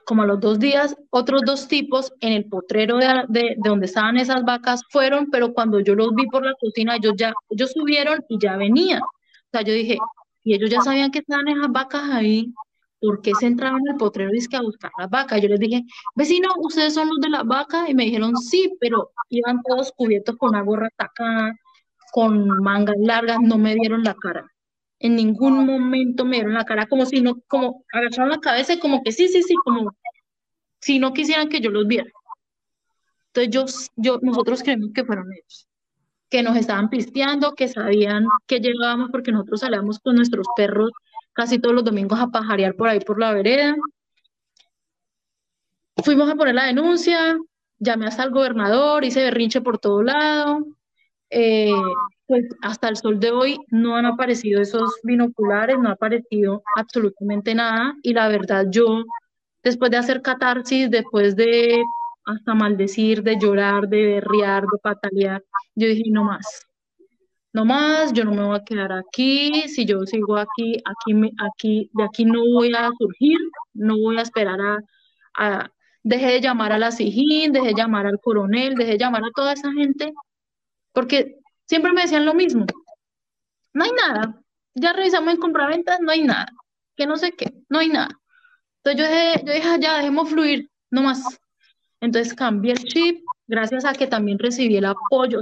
[0.05, 4.17] como a los dos días, otros dos tipos en el potrero de, de, donde estaban
[4.17, 8.23] esas vacas fueron, pero cuando yo los vi por la cocina, ellos ya, ellos subieron
[8.29, 9.01] y ya venían.
[9.01, 9.97] O sea, yo dije,
[10.43, 12.53] y ellos ya sabían que estaban esas vacas ahí,
[12.99, 15.41] ¿por qué se entraban en el potrero y a buscar las vacas?
[15.41, 15.83] Yo les dije,
[16.15, 17.89] vecino, ¿ustedes son los de las vacas?
[17.89, 21.55] Y me dijeron, sí, pero iban todos cubiertos con una gorra tacada,
[22.11, 24.45] con mangas largas, no me dieron la cara.
[25.03, 28.79] En ningún momento me dieron la cara, como si no, como agacharon la cabeza y
[28.79, 29.95] como que sí, sí, sí, como
[30.79, 32.09] si no quisieran que yo los viera.
[33.33, 35.67] Entonces yo, yo, nosotros creemos que fueron ellos,
[36.29, 40.91] que nos estaban pisteando, que sabían que llegábamos porque nosotros salíamos con nuestros perros
[41.33, 43.75] casi todos los domingos a pajarear por ahí por la vereda.
[46.03, 47.37] Fuimos a poner la denuncia,
[47.79, 50.65] llamé hasta el gobernador, hice berrinche por todo lado.
[51.29, 51.71] Eh,
[52.31, 57.53] pues hasta el sol de hoy no han aparecido esos binoculares, no ha aparecido absolutamente
[57.53, 57.93] nada.
[58.03, 59.03] Y la verdad, yo,
[59.61, 61.83] después de hacer catarsis, después de
[62.23, 65.43] hasta maldecir, de llorar, de berrear, de patalear,
[65.75, 66.65] yo dije, no más
[67.51, 71.89] no más, yo no me voy a quedar aquí, si yo sigo aquí, aquí, aquí,
[71.91, 73.37] de aquí no voy a surgir,
[73.73, 74.57] no voy a esperar
[75.35, 75.69] a,
[76.01, 79.31] dejé de llamar a la SIGIN, dejé de llamar al coronel, dejé de llamar a
[79.35, 80.13] toda esa gente,
[80.93, 82.65] porque siempre me decían lo mismo,
[83.73, 84.41] no hay nada,
[84.75, 86.51] ya revisamos en compraventas, no hay nada,
[86.95, 88.19] que no sé qué, no hay nada.
[88.83, 91.39] Entonces yo dije, yo dije, ah, ya, dejemos fluir, no más.
[91.99, 95.41] Entonces cambié el chip, gracias a que también recibí el apoyo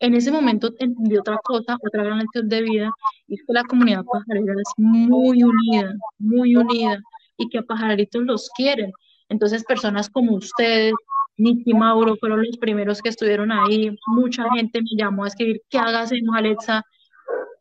[0.00, 2.90] en ese momento entendí otra cosa, otra gran lección de vida,
[3.28, 6.98] y es que la comunidad pajarera es muy unida, muy unida,
[7.36, 8.92] y que a pajaritos los quieren.
[9.28, 10.94] Entonces, personas como ustedes,
[11.40, 13.96] Nicky Mauro, fueron los primeros que estuvieron ahí.
[14.06, 16.84] Mucha gente me llamó a escribir, ¿qué hagamos, Alexa?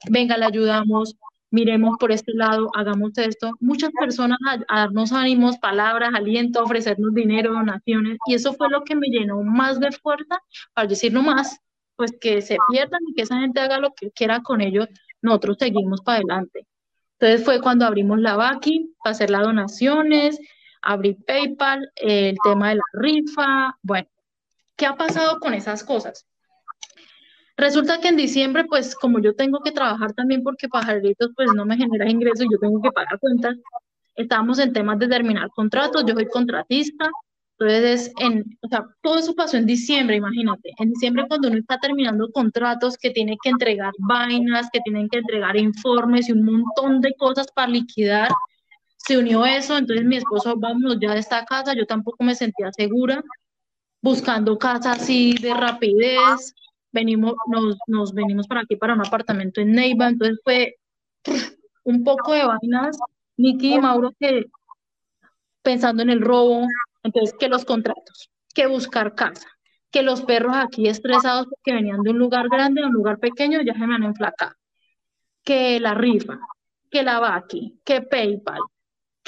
[0.10, 1.16] Venga, le ayudamos,
[1.52, 3.52] miremos por este lado, hagamos esto.
[3.60, 8.84] Muchas personas a, a, darnos ánimos, palabras, aliento, ofrecernos dinero, donaciones, y eso fue lo
[8.84, 10.40] que me llenó más de fuerza
[10.74, 11.60] para decir no más,
[11.96, 14.88] pues que se pierdan y que esa gente haga lo que quiera con ellos,
[15.22, 16.66] nosotros seguimos para adelante.
[17.20, 20.40] Entonces fue cuando abrimos la Baki para hacer las donaciones,
[20.82, 24.08] abrí PayPal, el tema de la rifa, bueno,
[24.76, 26.26] ¿qué ha pasado con esas cosas?
[27.58, 31.66] Resulta que en diciembre, pues como yo tengo que trabajar también porque Pajaritos pues no
[31.66, 33.58] me genera ingresos, yo tengo que pagar cuentas,
[34.16, 37.10] estábamos en temas de terminar contratos, yo soy contratista,
[37.60, 40.72] entonces, en, o sea, todo eso pasó en diciembre, imagínate.
[40.78, 45.18] En diciembre cuando uno está terminando contratos, que tiene que entregar vainas, que tienen que
[45.18, 48.30] entregar informes y un montón de cosas para liquidar,
[49.00, 49.78] se unió eso.
[49.78, 53.24] Entonces mi esposo, vamos ya de esta casa, yo tampoco me sentía segura,
[54.02, 56.54] buscando casa así de rapidez.
[56.92, 60.08] Venimos, nos, nos venimos para aquí, para un apartamento en Neiva.
[60.08, 60.76] Entonces fue
[61.84, 62.98] un poco de vainas.
[63.38, 64.48] Nicky y Mauro que
[65.62, 66.68] pensando en el robo,
[67.04, 69.48] entonces, que los contratos, que buscar casa,
[69.92, 73.62] que los perros aquí estresados porque venían de un lugar grande a un lugar pequeño
[73.62, 74.56] ya se me han enflacado,
[75.44, 76.40] que la rifa,
[76.90, 78.60] que la Baki, que PayPal,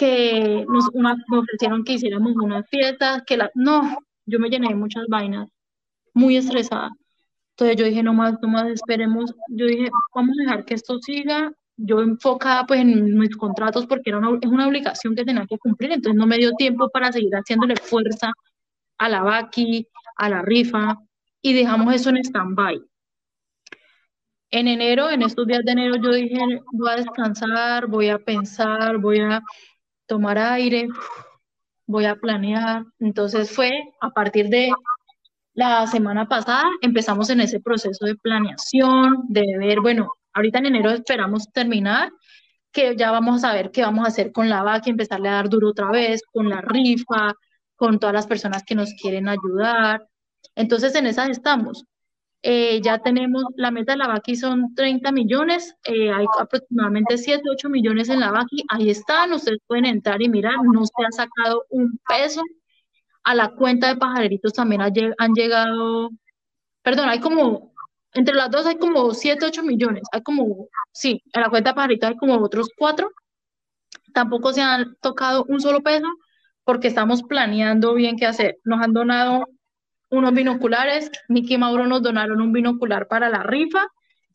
[0.02, 0.90] que nos,
[1.32, 3.52] ofrecieron que hiciéramos unas fiestas, que la...
[3.54, 5.48] No, yo me llené de muchas vainas,
[6.16, 6.90] muy estresada.
[7.52, 9.32] Entonces yo dije, no más, no más, esperemos.
[9.50, 14.10] Yo dije, vamos a dejar que esto siga yo enfocada pues en mis contratos porque
[14.10, 17.12] era una, es una obligación que tenía que cumplir, entonces no me dio tiempo para
[17.12, 18.32] seguir haciéndole fuerza
[18.98, 19.88] a la Baki,
[20.18, 20.98] a la rifa,
[21.42, 22.82] y dejamos eso en stand-by.
[24.52, 26.40] En enero, en estos días de enero, yo dije,
[26.74, 29.42] voy a descansar, voy a pensar, voy a
[30.12, 30.90] tomar aire,
[31.88, 32.84] voy a planear.
[33.00, 34.70] Entonces fue a partir de
[35.54, 40.92] la semana pasada, empezamos en ese proceso de planeación, de ver, bueno, Ahorita en enero
[40.92, 42.12] esperamos terminar,
[42.72, 45.50] que ya vamos a ver qué vamos a hacer con la vaca, empezarle a dar
[45.50, 47.34] duro otra vez, con la rifa,
[47.76, 50.08] con todas las personas que nos quieren ayudar.
[50.56, 51.84] Entonces en esas estamos.
[52.44, 57.44] Eh, ya tenemos, la meta de la VACI son 30 millones, eh, hay aproximadamente 7,
[57.52, 61.12] 8 millones en la VACI, ahí están, ustedes pueden entrar y mirar, no se ha
[61.12, 62.42] sacado un peso,
[63.24, 66.10] a la cuenta de pajareritos también han llegado,
[66.82, 67.72] perdón, hay como
[68.14, 72.10] entre las dos hay como 7, 8 millones, hay como, sí, en la cuenta pajarita
[72.10, 73.12] hay como otros 4,
[74.14, 76.08] tampoco se han tocado un solo peso
[76.64, 78.58] porque estamos planeando bien qué hacer.
[78.64, 79.48] Nos han donado
[80.12, 83.88] unos binoculares, Nicky y Mauro nos donaron un binocular para la rifa,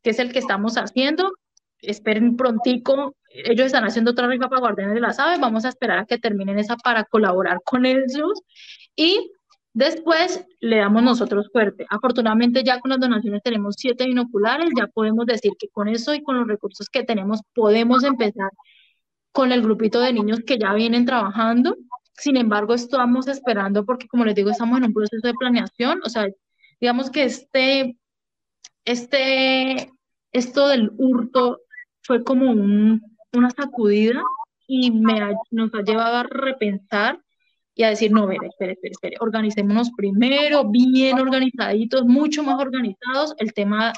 [0.03, 1.33] que es el que estamos haciendo.
[1.81, 5.99] Esperen prontico, ellos están haciendo otra rifa para Guardianes de las Aves, vamos a esperar
[5.99, 8.43] a que terminen esa para colaborar con ellos
[8.97, 9.31] y
[9.75, 11.85] después le damos nosotros fuerte.
[11.91, 16.23] Afortunadamente ya con las donaciones tenemos siete binoculares, ya podemos decir que con eso y
[16.23, 18.51] con los recursos que tenemos podemos empezar
[19.33, 21.77] con el grupito de niños que ya vienen trabajando
[22.19, 26.01] sin embargo, estamos esperando porque, como les digo, estamos en un proceso de planeación.
[26.05, 26.27] O sea,
[26.81, 27.97] digamos que este,
[28.85, 29.91] este,
[30.33, 31.61] esto del hurto
[32.03, 34.23] fue como una sacudida
[34.67, 37.21] y me nos ha llevado a repensar
[37.75, 43.35] y a decir, no, espere, espere, espere, organicémonos primero, bien organizaditos, mucho más organizados.
[43.39, 43.93] El tema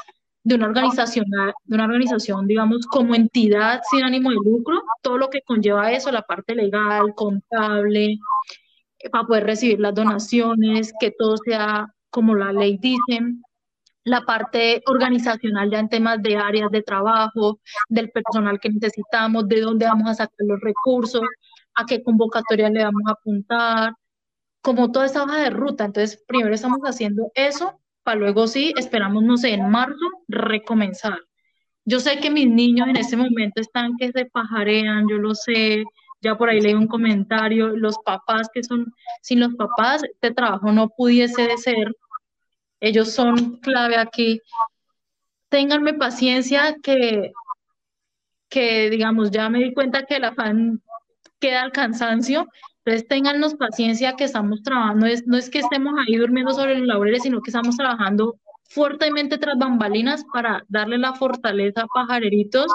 [0.45, 1.26] de una organización,
[1.64, 6.11] de una organización, digamos, como entidad sin ánimo de lucro, todo lo que conlleva eso,
[6.11, 8.18] la parte legal, contable,
[8.99, 13.20] eh, para poder recibir las donaciones, que todo sea como la ley dice,
[14.05, 19.61] la parte organizacional ya en temas de áreas de trabajo, del personal que necesitamos, de
[19.61, 21.22] dónde vamos a sacar los recursos,
[21.74, 23.95] a qué convocatoria le vamos a apuntar,
[24.62, 25.84] como toda esa hoja de ruta.
[25.84, 27.80] Entonces, primero estamos haciendo eso
[28.14, 31.18] luego sí, esperamos, no sé, en marzo recomenzar.
[31.84, 35.84] Yo sé que mis niños en ese momento están que se pajarean, yo lo sé,
[36.20, 38.92] ya por ahí leí un comentario, los papás que son,
[39.22, 41.94] sin los papás este trabajo no pudiese ser,
[42.80, 44.40] ellos son clave aquí.
[45.48, 47.32] Ténganme paciencia que,
[48.48, 50.82] que digamos, ya me di cuenta que el afán
[51.40, 52.46] queda al cansancio,
[52.89, 56.86] entonces, téngannos paciencia que estamos trabajando, es, no es que estemos ahí durmiendo sobre los
[56.86, 62.66] laureles, sino que estamos trabajando fuertemente tras bambalinas para darle la fortaleza a pajareritos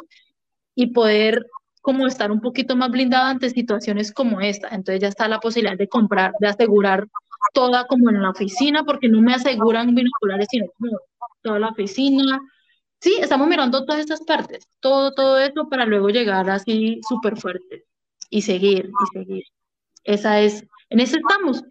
[0.76, 1.48] y poder
[1.82, 4.68] como estar un poquito más blindado ante situaciones como esta.
[4.68, 7.08] Entonces ya está la posibilidad de comprar, de asegurar
[7.52, 11.00] toda como en la oficina, porque no me aseguran binoculares, sino como
[11.42, 12.40] toda la oficina.
[13.00, 17.86] Sí, estamos mirando todas estas partes, todo, todo eso para luego llegar así súper fuerte
[18.30, 19.44] y seguir y seguir.
[20.04, 21.64] Esa es, en eso estamos.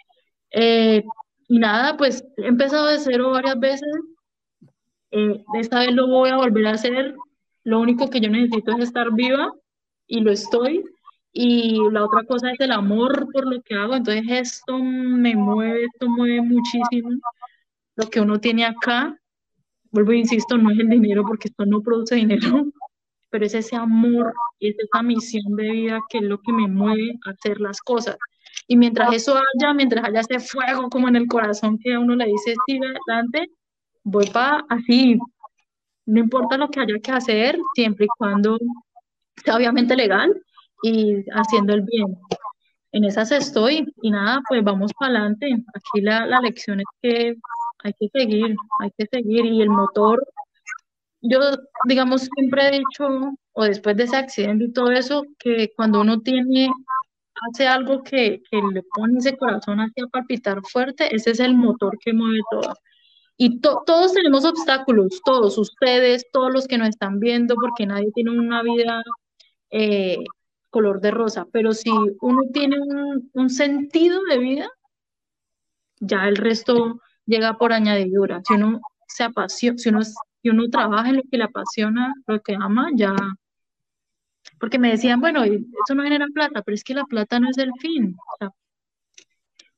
[0.51, 1.03] Eh,
[1.49, 3.89] y nada, pues he empezado de cero varias veces.
[5.11, 7.14] Eh, esta vez lo voy a volver a hacer.
[7.64, 9.53] Lo único que yo necesito es estar viva
[10.07, 10.85] y lo estoy.
[11.33, 13.95] Y la otra cosa es el amor por lo que hago.
[13.95, 17.11] Entonces esto me mueve, esto mueve muchísimo.
[17.97, 19.18] Lo que uno tiene acá,
[19.91, 22.66] vuelvo e insisto, no es el dinero porque esto no produce dinero,
[23.33, 27.18] pero es ese amor es esa misión de vida que es lo que me mueve
[27.26, 28.16] a hacer las cosas.
[28.68, 32.14] Y mientras eso haya, mientras haya ese fuego como en el corazón que a uno
[32.14, 33.51] le dice, sigue adelante,
[34.05, 35.18] voy para así,
[36.05, 38.59] no importa lo que haya que hacer, siempre y cuando
[39.43, 40.30] sea obviamente legal
[40.83, 42.18] y haciendo el bien.
[42.93, 45.47] En esas estoy y nada, pues vamos para adelante.
[45.74, 47.35] Aquí la, la lección es que
[47.83, 50.22] hay que seguir, hay que seguir y el motor
[51.22, 51.38] yo,
[51.88, 56.20] digamos, siempre he dicho, o después de ese accidente y todo eso, que cuando uno
[56.20, 56.68] tiene,
[57.50, 61.54] hace algo que, que le pone ese corazón así a palpitar fuerte, ese es el
[61.54, 62.74] motor que mueve todo.
[63.36, 68.30] Y todos tenemos obstáculos, todos, ustedes, todos los que nos están viendo, porque nadie tiene
[68.30, 69.02] una vida
[69.70, 70.18] eh,
[70.70, 74.70] color de rosa, pero si uno tiene un, un sentido de vida,
[76.00, 78.42] ya el resto llega por añadidura.
[78.46, 80.00] Si uno se apasiona, si uno
[80.43, 83.14] y uno trabaja en lo que le apasiona, lo que ama, ya.
[84.59, 87.59] Porque me decían, bueno, eso no genera plata, pero es que la plata no es
[87.59, 88.16] el fin.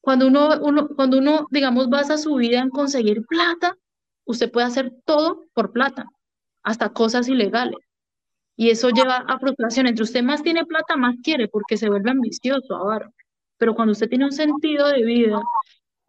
[0.00, 3.76] cuando uno, uno, cuando uno, digamos, basa su vida en conseguir plata,
[4.24, 6.06] usted puede hacer todo por plata,
[6.62, 7.78] hasta cosas ilegales.
[8.56, 9.86] Y eso lleva a frustración.
[9.86, 13.10] Entre usted más tiene plata, más quiere, porque se vuelve ambicioso, ahora.
[13.58, 15.42] Pero cuando usted tiene un sentido de vida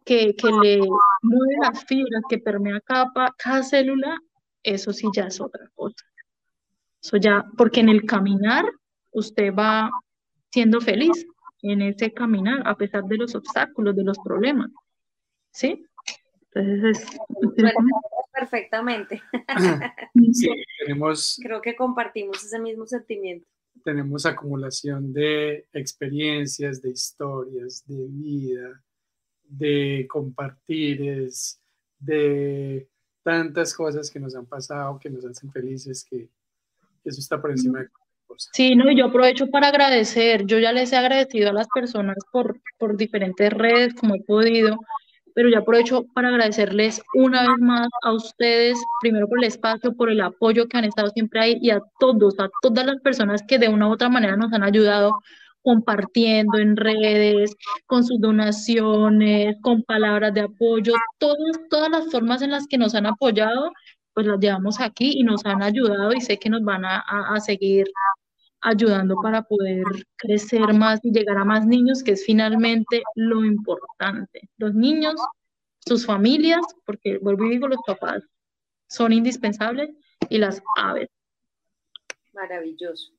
[0.04, 0.80] que, que le
[1.22, 4.18] mueve las fibras, que permea cada, cada célula,
[4.66, 6.04] eso sí ya es otra cosa.
[7.02, 8.64] Eso ya, porque en el caminar
[9.12, 9.90] usted va
[10.50, 11.26] siendo feliz
[11.62, 14.70] en ese caminar, a pesar de los obstáculos, de los problemas.
[15.50, 15.86] ¿Sí?
[16.52, 17.18] Entonces es...
[18.32, 19.22] perfectamente.
[20.32, 20.50] Sí,
[20.80, 21.38] tenemos...
[21.42, 23.46] Creo que compartimos ese mismo sentimiento.
[23.84, 28.82] Tenemos acumulación de experiencias, de historias, de vida,
[29.44, 31.60] de compartires,
[31.98, 32.88] de
[33.26, 36.28] tantas cosas que nos han pasado, que nos hacen felices, que
[37.04, 37.88] eso está por encima de
[38.24, 38.52] cosas.
[38.54, 40.46] Sí, no, yo aprovecho para agradecer.
[40.46, 44.78] Yo ya les he agradecido a las personas por, por diferentes redes, como he podido,
[45.34, 50.08] pero ya aprovecho para agradecerles una vez más a ustedes, primero por el espacio, por
[50.08, 53.58] el apoyo que han estado siempre ahí y a todos, a todas las personas que
[53.58, 55.18] de una u otra manera nos han ayudado
[55.66, 57.56] compartiendo en redes,
[57.86, 62.94] con sus donaciones, con palabras de apoyo, todas, todas las formas en las que nos
[62.94, 63.72] han apoyado,
[64.14, 67.40] pues las llevamos aquí y nos han ayudado y sé que nos van a, a
[67.40, 67.88] seguir
[68.60, 69.82] ayudando para poder
[70.14, 74.48] crecer más y llegar a más niños, que es finalmente lo importante.
[74.58, 75.16] Los niños,
[75.84, 78.22] sus familias, porque vuelvo y digo, los papás
[78.86, 79.90] son indispensables
[80.28, 81.08] y las aves.
[82.32, 83.15] Maravilloso.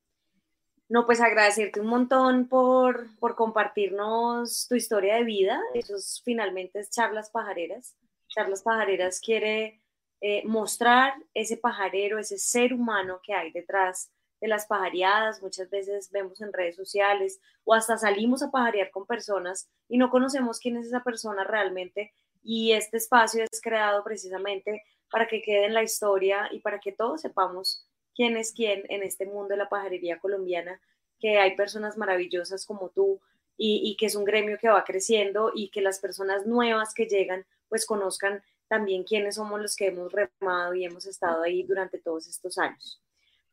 [0.90, 5.62] No, pues agradecerte un montón por, por compartirnos tu historia de vida.
[5.74, 7.96] Eso es, finalmente es Charlas Pajareras.
[8.30, 9.82] Charlas Pajareras quiere
[10.22, 14.12] eh, mostrar ese pajarero, ese ser humano que hay detrás
[14.42, 19.06] de las pajareadas, muchas veces vemos en redes sociales o hasta salimos a pajarear con
[19.06, 22.14] personas y no conocemos quién es esa persona realmente
[22.44, 26.92] y este espacio es creado precisamente para que quede en la historia y para que
[26.92, 30.82] todos sepamos quién es quién en este mundo de la pajarería colombiana,
[31.20, 33.22] que hay personas maravillosas como tú
[33.55, 37.05] y, y que es un gremio que va creciendo y que las personas nuevas que
[37.05, 41.99] llegan pues conozcan también quiénes somos los que hemos remado y hemos estado ahí durante
[41.99, 43.01] todos estos años.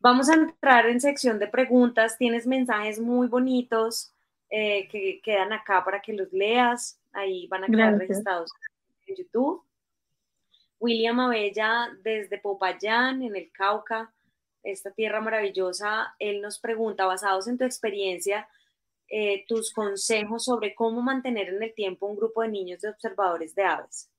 [0.00, 2.18] Vamos a entrar en sección de preguntas.
[2.18, 4.12] Tienes mensajes muy bonitos
[4.50, 6.98] eh, que quedan acá para que los leas.
[7.12, 8.50] Ahí van a quedar registrados
[9.06, 9.62] en YouTube.
[10.80, 14.12] William Abella desde Popayán, en el Cauca,
[14.64, 16.14] esta tierra maravillosa.
[16.18, 18.48] Él nos pregunta, basados en tu experiencia,
[19.08, 23.54] eh, tus consejos sobre cómo mantener en el tiempo un grupo de niños de observadores
[23.54, 24.10] de aves.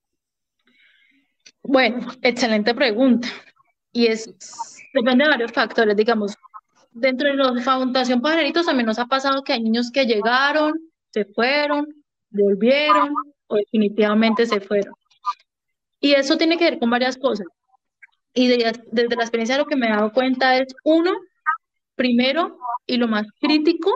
[1.61, 3.27] Bueno, excelente pregunta.
[3.91, 4.29] Y es
[4.95, 6.35] Depende de varios factores, digamos.
[6.91, 10.71] Dentro de la Fundación Pajaritos también nos ha pasado que hay niños que llegaron,
[11.09, 11.85] se fueron,
[12.29, 13.13] volvieron
[13.47, 14.93] o definitivamente se fueron.
[15.99, 17.47] Y eso tiene que ver con varias cosas.
[18.35, 21.13] Y desde la experiencia lo que me he dado cuenta es, uno,
[21.95, 23.91] primero y lo más crítico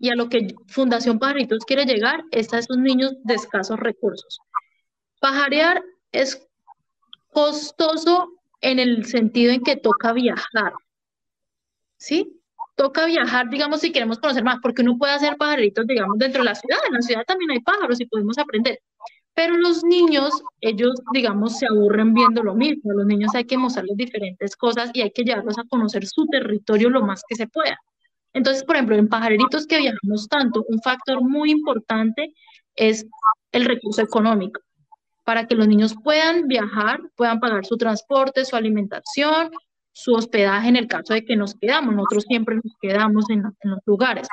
[0.00, 4.40] y a lo que Fundación Pajaritos quiere llegar es a esos niños de escasos recursos.
[5.20, 5.82] Pajarear
[6.12, 6.46] es
[7.28, 10.72] costoso en el sentido en que toca viajar.
[11.96, 12.40] ¿Sí?
[12.74, 16.46] Toca viajar, digamos, si queremos conocer más, porque uno puede hacer pajaritos, digamos, dentro de
[16.46, 16.78] la ciudad.
[16.88, 18.80] En la ciudad también hay pájaros y podemos aprender.
[19.36, 20.32] Pero los niños,
[20.62, 22.90] ellos, digamos, se aburren viendo lo mismo.
[22.90, 26.26] A los niños hay que mostrarles diferentes cosas y hay que llevarlos a conocer su
[26.26, 27.78] territorio lo más que se pueda.
[28.32, 32.32] Entonces, por ejemplo, en pajaritos que viajamos tanto, un factor muy importante
[32.74, 33.06] es
[33.52, 34.60] el recurso económico
[35.26, 39.50] para que los niños puedan viajar, puedan pagar su transporte, su alimentación,
[39.92, 41.94] su hospedaje en el caso de que nos quedamos.
[41.94, 44.28] Nosotros siempre nos quedamos en, los lugares.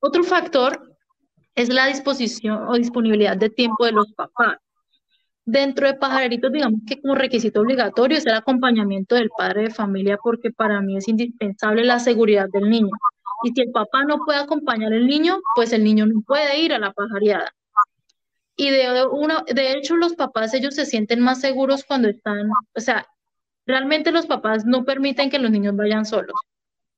[0.00, 0.96] Otro factor
[1.54, 4.58] es la disposición o disponibilidad de tiempo de los papás.
[5.44, 10.18] Dentro de Pajareritos, digamos que como requisito obligatorio es el acompañamiento del padre de familia
[10.22, 12.90] porque para mí es indispensable la seguridad del niño.
[13.42, 16.72] Y si el papá no puede acompañar al niño, pues el niño no puede ir
[16.72, 17.52] a la pajareada.
[18.54, 22.80] Y de, uno, de hecho, los papás, ellos se sienten más seguros cuando están, o
[22.80, 23.06] sea,
[23.64, 26.34] realmente los papás no permiten que los niños vayan solos,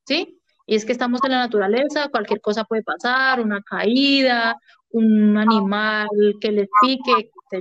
[0.04, 0.41] ¿sí?
[0.66, 4.56] Y es que estamos en la naturaleza, cualquier cosa puede pasar, una caída,
[4.90, 6.08] un animal
[6.40, 7.60] que les pique, yo.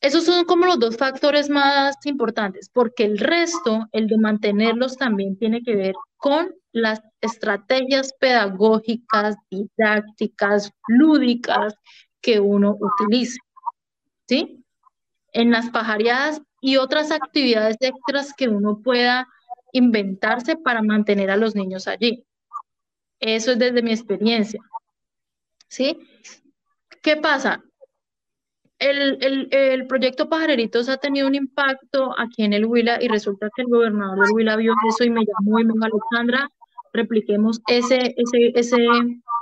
[0.00, 5.36] Esos son como los dos factores más importantes, porque el resto, el de mantenerlos, también
[5.36, 11.74] tiene que ver con las estrategias pedagógicas, didácticas, lúdicas
[12.20, 13.38] que uno utilice,
[14.28, 14.64] ¿sí?
[15.32, 19.26] En las pajareadas y otras actividades extras que uno pueda
[19.72, 22.24] inventarse para mantener a los niños allí.
[23.20, 24.60] Eso es desde mi experiencia,
[25.68, 25.98] ¿sí?
[27.02, 27.62] ¿Qué pasa?
[28.78, 29.18] El,
[29.50, 33.68] el, proyecto Pajareritos ha tenido un impacto aquí en el Huila y resulta que el
[33.68, 36.48] gobernador del Huila vio eso y me llamó y me dijo, Alexandra,
[36.92, 38.76] repliquemos ese, ese, ese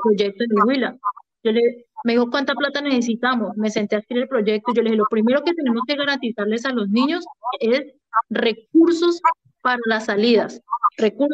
[0.03, 0.99] proyecto en el Huila.
[1.45, 3.57] Yo le, me dijo, ¿cuánta plata necesitamos?
[3.57, 5.97] Me senté a escribir el proyecto y yo le dije, lo primero que tenemos que
[5.97, 7.25] garantizarles a los niños
[7.61, 7.83] es
[8.31, 9.21] recursos
[9.67, 10.63] para las salidas,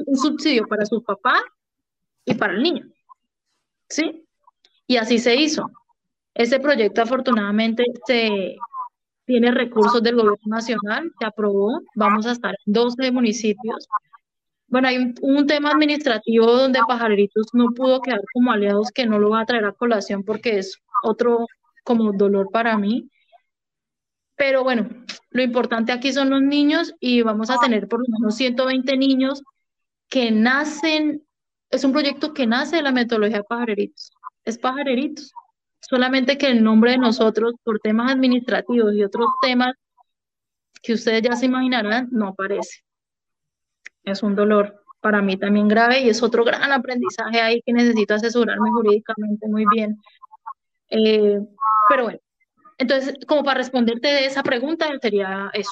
[0.06, 1.42] un subsidio para su papá
[2.24, 2.86] y para el niño.
[3.90, 4.24] ¿Sí?
[4.86, 5.70] Y así se hizo.
[6.32, 8.56] Ese proyecto afortunadamente se
[9.26, 13.86] tiene recursos del gobierno nacional, se aprobó, vamos a estar en 12 municipios
[14.68, 19.28] bueno, hay un, tema administrativo donde Pajareritos no pudo quedar como aliados que no lo
[19.28, 21.46] va a traer a colación porque es otro
[21.84, 23.10] como dolor para mí.
[24.42, 24.88] Pero bueno,
[25.30, 29.40] lo importante aquí son los niños y vamos a tener por lo menos 120 niños
[30.08, 31.24] que nacen,
[31.70, 34.10] es un proyecto que nace de la metodología de Pajareritos,
[34.44, 35.30] es Pajareritos.
[35.78, 39.74] solamente que el nombre de nosotros por temas administrativos y otros temas
[40.82, 42.82] que ustedes ya se imaginarán no aparece.
[44.02, 48.14] Es un dolor para mí también grave y es otro gran aprendizaje ahí que necesito
[48.14, 50.02] asesorarme jurídicamente muy bien.
[50.88, 51.38] Eh,
[51.88, 52.18] pero bueno,
[52.82, 55.70] entonces, como para responderte de esa pregunta, sería eso.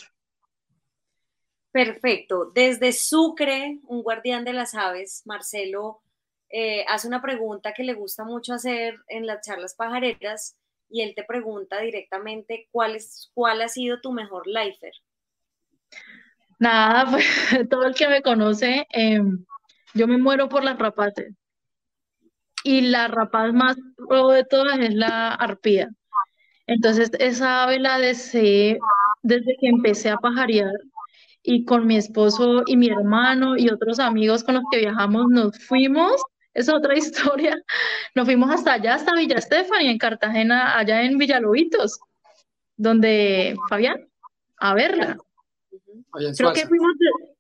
[1.73, 2.53] Perfecto.
[2.55, 6.03] Desde Sucre, un guardián de las aves, Marcelo,
[6.51, 10.57] eh, hace una pregunta que le gusta mucho hacer en las charlas pajareras
[10.89, 14.93] y él te pregunta directamente cuál, es, cuál ha sido tu mejor lifer.
[16.61, 19.45] Nada, pues todo el que me conoce, em,
[19.95, 21.35] yo me muero por las rapaces.
[22.63, 25.91] Y la rapaz más pro de todas es la arpía.
[26.71, 28.79] Entonces, esa ave la deseé
[29.23, 30.71] desde que empecé a pajarear
[31.43, 35.59] y con mi esposo y mi hermano y otros amigos con los que viajamos nos
[35.67, 36.13] fuimos.
[36.55, 37.61] Es otra historia.
[38.15, 41.99] Nos fuimos hasta allá, hasta Villa Estefania, en Cartagena, allá en Villalobitos,
[42.77, 44.09] donde, Fabián,
[44.59, 45.19] a verla.
[46.37, 46.93] Creo que fuimos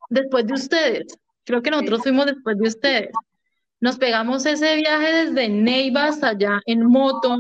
[0.09, 1.19] después de ustedes.
[1.45, 3.11] Creo que nosotros fuimos después de ustedes.
[3.79, 7.39] Nos pegamos ese viaje desde Neiva hasta allá en moto.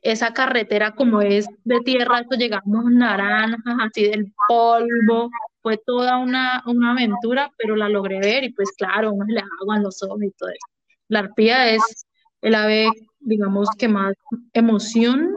[0.00, 5.30] Esa carretera como es de tierra, esto llegamos naranjas, así del polvo,
[5.60, 9.82] fue toda una, una aventura, pero la logré ver y pues claro, uno le aguan
[9.82, 10.66] los ojos y todo eso.
[11.08, 12.06] La arpía es
[12.42, 12.88] el ave,
[13.18, 14.14] digamos, que más
[14.52, 15.34] emoción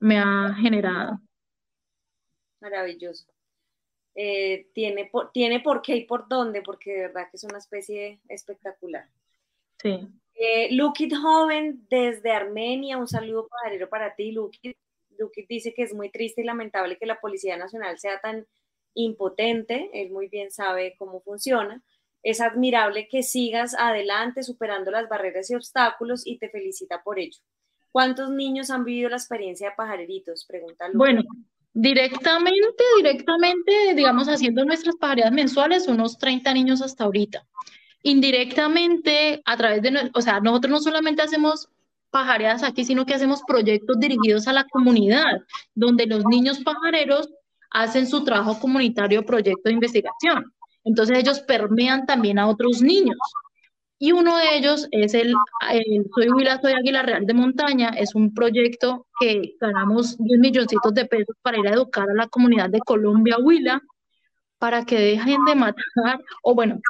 [0.00, 1.20] me ha generado.
[2.60, 3.26] Maravilloso.
[4.14, 7.58] Eh, tiene, por, tiene por qué y por dónde, porque de verdad que es una
[7.58, 9.08] especie espectacular.
[9.78, 10.08] Sí.
[10.38, 14.76] Eh, Lukit Joven desde Armenia, un saludo pajarero para ti, Lukit.
[15.18, 18.46] Lukit dice que es muy triste y lamentable que la Policía Nacional sea tan
[18.94, 21.82] impotente, él muy bien sabe cómo funciona.
[22.22, 27.38] Es admirable que sigas adelante superando las barreras y obstáculos y te felicita por ello.
[27.90, 30.44] ¿Cuántos niños han vivido la experiencia de pajareritos?
[30.44, 31.22] Pregunta Bueno,
[31.72, 37.46] directamente, directamente, digamos, haciendo nuestras pajareadas mensuales, unos 30 niños hasta ahorita.
[38.06, 41.68] Indirectamente, a través de, o sea, nosotros no solamente hacemos
[42.12, 45.42] pajareadas aquí, sino que hacemos proyectos dirigidos a la comunidad,
[45.74, 47.28] donde los niños pajareros
[47.72, 50.52] hacen su trabajo comunitario proyecto de investigación.
[50.84, 53.18] Entonces ellos permean también a otros niños.
[53.98, 55.34] Y uno de ellos es el,
[56.14, 57.88] Soy Huila, Soy Águila Real de Montaña.
[57.88, 62.28] Es un proyecto que ganamos 10 milloncitos de pesos para ir a educar a la
[62.28, 63.82] comunidad de Colombia, Huila,
[64.58, 66.80] para que dejen de matar, o bueno,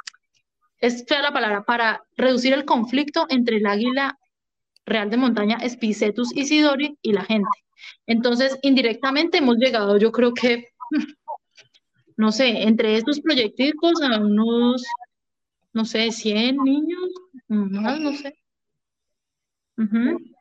[0.79, 4.17] es fea la palabra, para reducir el conflicto entre el águila
[4.85, 7.49] real de montaña, Espicetus isidori, y la gente.
[8.05, 10.69] Entonces, indirectamente hemos llegado, yo creo que,
[12.17, 14.83] no sé, entre estos proyectos a unos,
[15.73, 17.09] no sé, 100 niños,
[17.47, 18.35] más, no sé.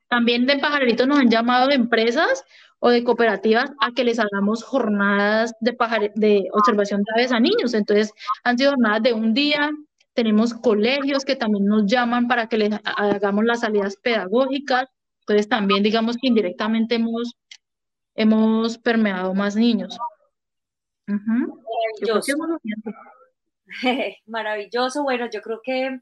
[0.09, 2.45] También de pajaritos nos han llamado de empresas
[2.79, 5.77] o de cooperativas a que les hagamos jornadas de,
[6.15, 7.75] de observación de aves a niños.
[7.75, 8.13] Entonces,
[8.45, 9.71] han sido jornadas de un día.
[10.17, 14.89] Tenemos colegios que también nos llaman para que les hagamos las salidas pedagógicas.
[15.21, 17.37] Entonces también digamos que indirectamente hemos,
[18.15, 19.99] hemos permeado más niños.
[21.07, 22.33] Maravilloso.
[24.27, 25.03] Maravilloso.
[25.03, 26.01] Bueno, yo creo que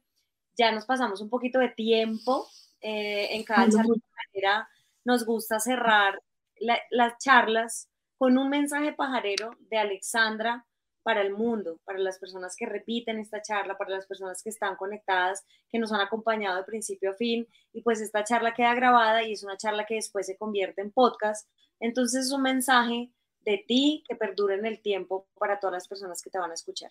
[0.56, 2.46] ya nos pasamos un poquito de tiempo.
[2.80, 4.68] Eh, en cada charla
[5.04, 6.22] nos gusta cerrar
[6.90, 10.64] las charlas con un mensaje pajarero de Alexandra
[11.04, 14.74] para el mundo, para las personas que repiten esta charla, para las personas que están
[14.74, 17.46] conectadas, que nos han acompañado de principio a fin.
[17.72, 20.90] Y pues esta charla queda grabada y es una charla que después se convierte en
[20.90, 21.48] podcast.
[21.78, 23.12] Entonces es un mensaje
[23.42, 26.54] de ti que perdure en el tiempo para todas las personas que te van a
[26.54, 26.90] escuchar.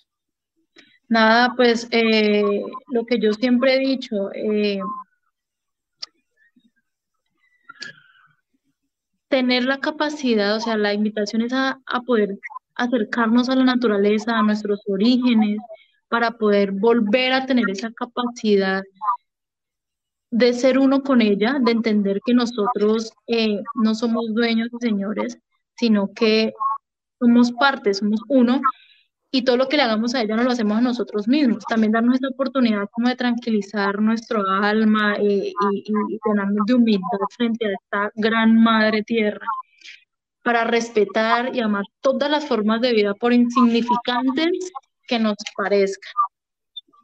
[1.09, 4.79] Nada, pues eh, lo que yo siempre he dicho, eh,
[9.27, 12.37] tener la capacidad, o sea, la invitación es a, a poder
[12.75, 15.59] acercarnos a la naturaleza, a nuestros orígenes,
[16.07, 18.83] para poder volver a tener esa capacidad
[20.31, 25.37] de ser uno con ella, de entender que nosotros eh, no somos dueños y señores,
[25.75, 26.53] sino que
[27.19, 28.61] somos parte, somos uno,
[29.31, 31.63] y todo lo que le hagamos a ella no lo hacemos a nosotros mismos.
[31.67, 36.19] También darnos esa oportunidad como de tranquilizar nuestro alma eh, y, y
[36.67, 39.47] de humildad frente a esta gran madre tierra
[40.43, 44.51] para respetar y amar todas las formas de vida, por insignificantes
[45.07, 46.13] que nos parezcan.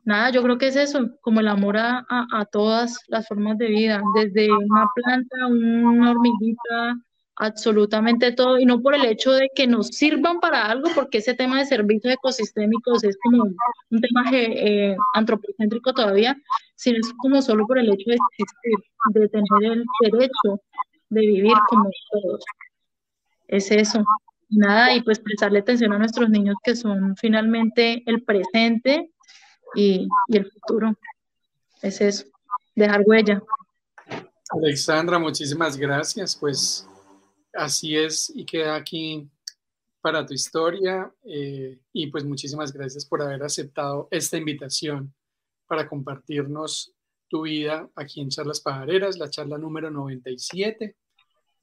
[0.06, 2.04] Nada, yo creo que es eso, como el amor a,
[2.52, 6.96] todas las formas de vida, desde una planta, una hormiguita,
[7.36, 11.36] absolutamente todo, y no por el hecho de que nos sirvan para algo, porque ese
[11.36, 16.36] tema de servicios ecosistémicos es como un tema eh, antropocéntrico todavía,
[16.76, 18.78] sino es como solo por el hecho de existir,
[19.14, 20.62] de tener el derecho
[21.10, 22.44] de vivir como todos.
[23.50, 24.04] Es eso.
[24.50, 29.12] nada, y pues prestarle atención a nuestros niños que son finalmente el presente
[29.76, 30.98] y, y el futuro.
[31.82, 32.26] Es eso,
[32.76, 33.42] dejar huella.
[34.52, 36.36] Alexandra, muchísimas gracias.
[36.36, 36.88] Pues
[37.54, 39.30] así es y queda aquí
[40.02, 45.14] para tu historia eh, y pues muchísimas gracias por haber aceptado esta invitación
[45.68, 46.94] para compartirnos
[47.28, 50.96] tu vida aquí en Charlas Pajareras, la charla número 97.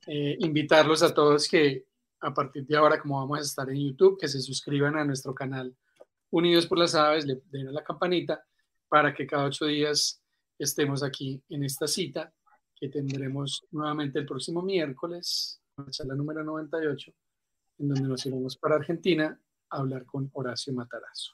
[0.06, 1.84] Eh, invitarlos a todos que
[2.20, 5.34] a partir de ahora, como vamos a estar en YouTube, que se suscriban a nuestro
[5.34, 5.74] canal
[6.30, 8.44] Unidos por las Aves, le den a la campanita
[8.88, 10.22] para que cada ocho días
[10.58, 12.32] estemos aquí en esta cita
[12.74, 17.12] que tendremos nuevamente el próximo miércoles, la charla número 98
[17.78, 19.38] en donde nos iremos para Argentina
[19.70, 21.32] a hablar con Horacio Matarazo.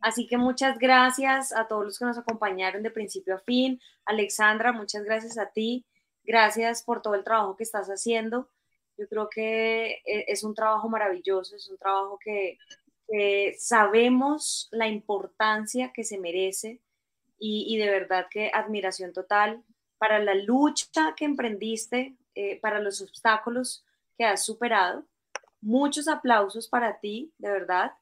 [0.00, 3.80] Así que muchas gracias a todos los que nos acompañaron de principio a fin.
[4.04, 5.84] Alexandra, muchas gracias a ti.
[6.28, 8.50] Gracias por todo el trabajo que estás haciendo.
[8.98, 12.58] Yo creo que e, es un trabajo maravilloso, es un trabajo que,
[13.58, 16.82] sabemos la importancia que se merece
[17.38, 19.64] y, de verdad que admiración total
[19.96, 23.82] para la lucha que emprendiste, eh, para los obstáculos
[24.18, 25.06] que has superado
[25.62, 27.92] muchos aplausos para ti, de verdad,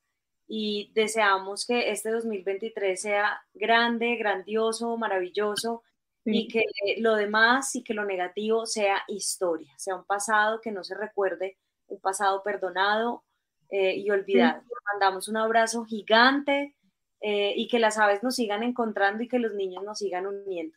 [0.48, 5.84] y deseamos que este 2023 sea grande, grandioso, maravilloso
[6.26, 6.64] y que
[6.98, 11.56] lo demás y que lo negativo sea historia, sea un pasado que no se recuerde,
[11.86, 13.24] un pasado perdonado
[13.70, 14.62] eh, y olvidado.
[14.92, 16.74] Mandamos un abrazo gigante
[17.20, 20.76] eh, y que las aves nos sigan encontrando y que los niños nos sigan uniendo.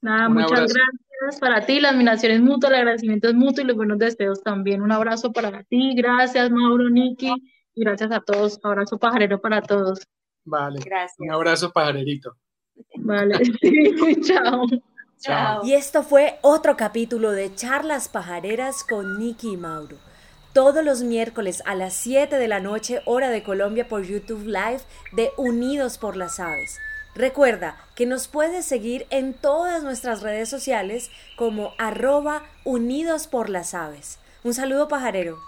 [0.00, 3.76] Nada, muchas gracias para ti, la admiración es mutua, el agradecimiento es mutuo y los
[3.76, 4.82] buenos deseos también.
[4.82, 7.32] Un abrazo para ti, gracias Mauro, Niki,
[7.74, 8.60] y gracias a todos.
[8.62, 10.00] Abrazo pajarero para todos.
[10.44, 11.18] Vale, gracias.
[11.18, 12.36] un abrazo pajarerito.
[12.96, 13.38] Vale,
[14.22, 14.66] chao.
[15.18, 15.64] Chao.
[15.64, 19.96] Y esto fue otro capítulo de Charlas Pajareras con Niki y Mauro.
[20.52, 24.82] Todos los miércoles a las 7 de la noche, hora de Colombia, por YouTube Live
[25.12, 26.78] de Unidos por las Aves.
[27.14, 33.72] Recuerda que nos puedes seguir en todas nuestras redes sociales como arroba unidos por las
[33.72, 34.18] aves.
[34.42, 35.38] Un saludo pajarero.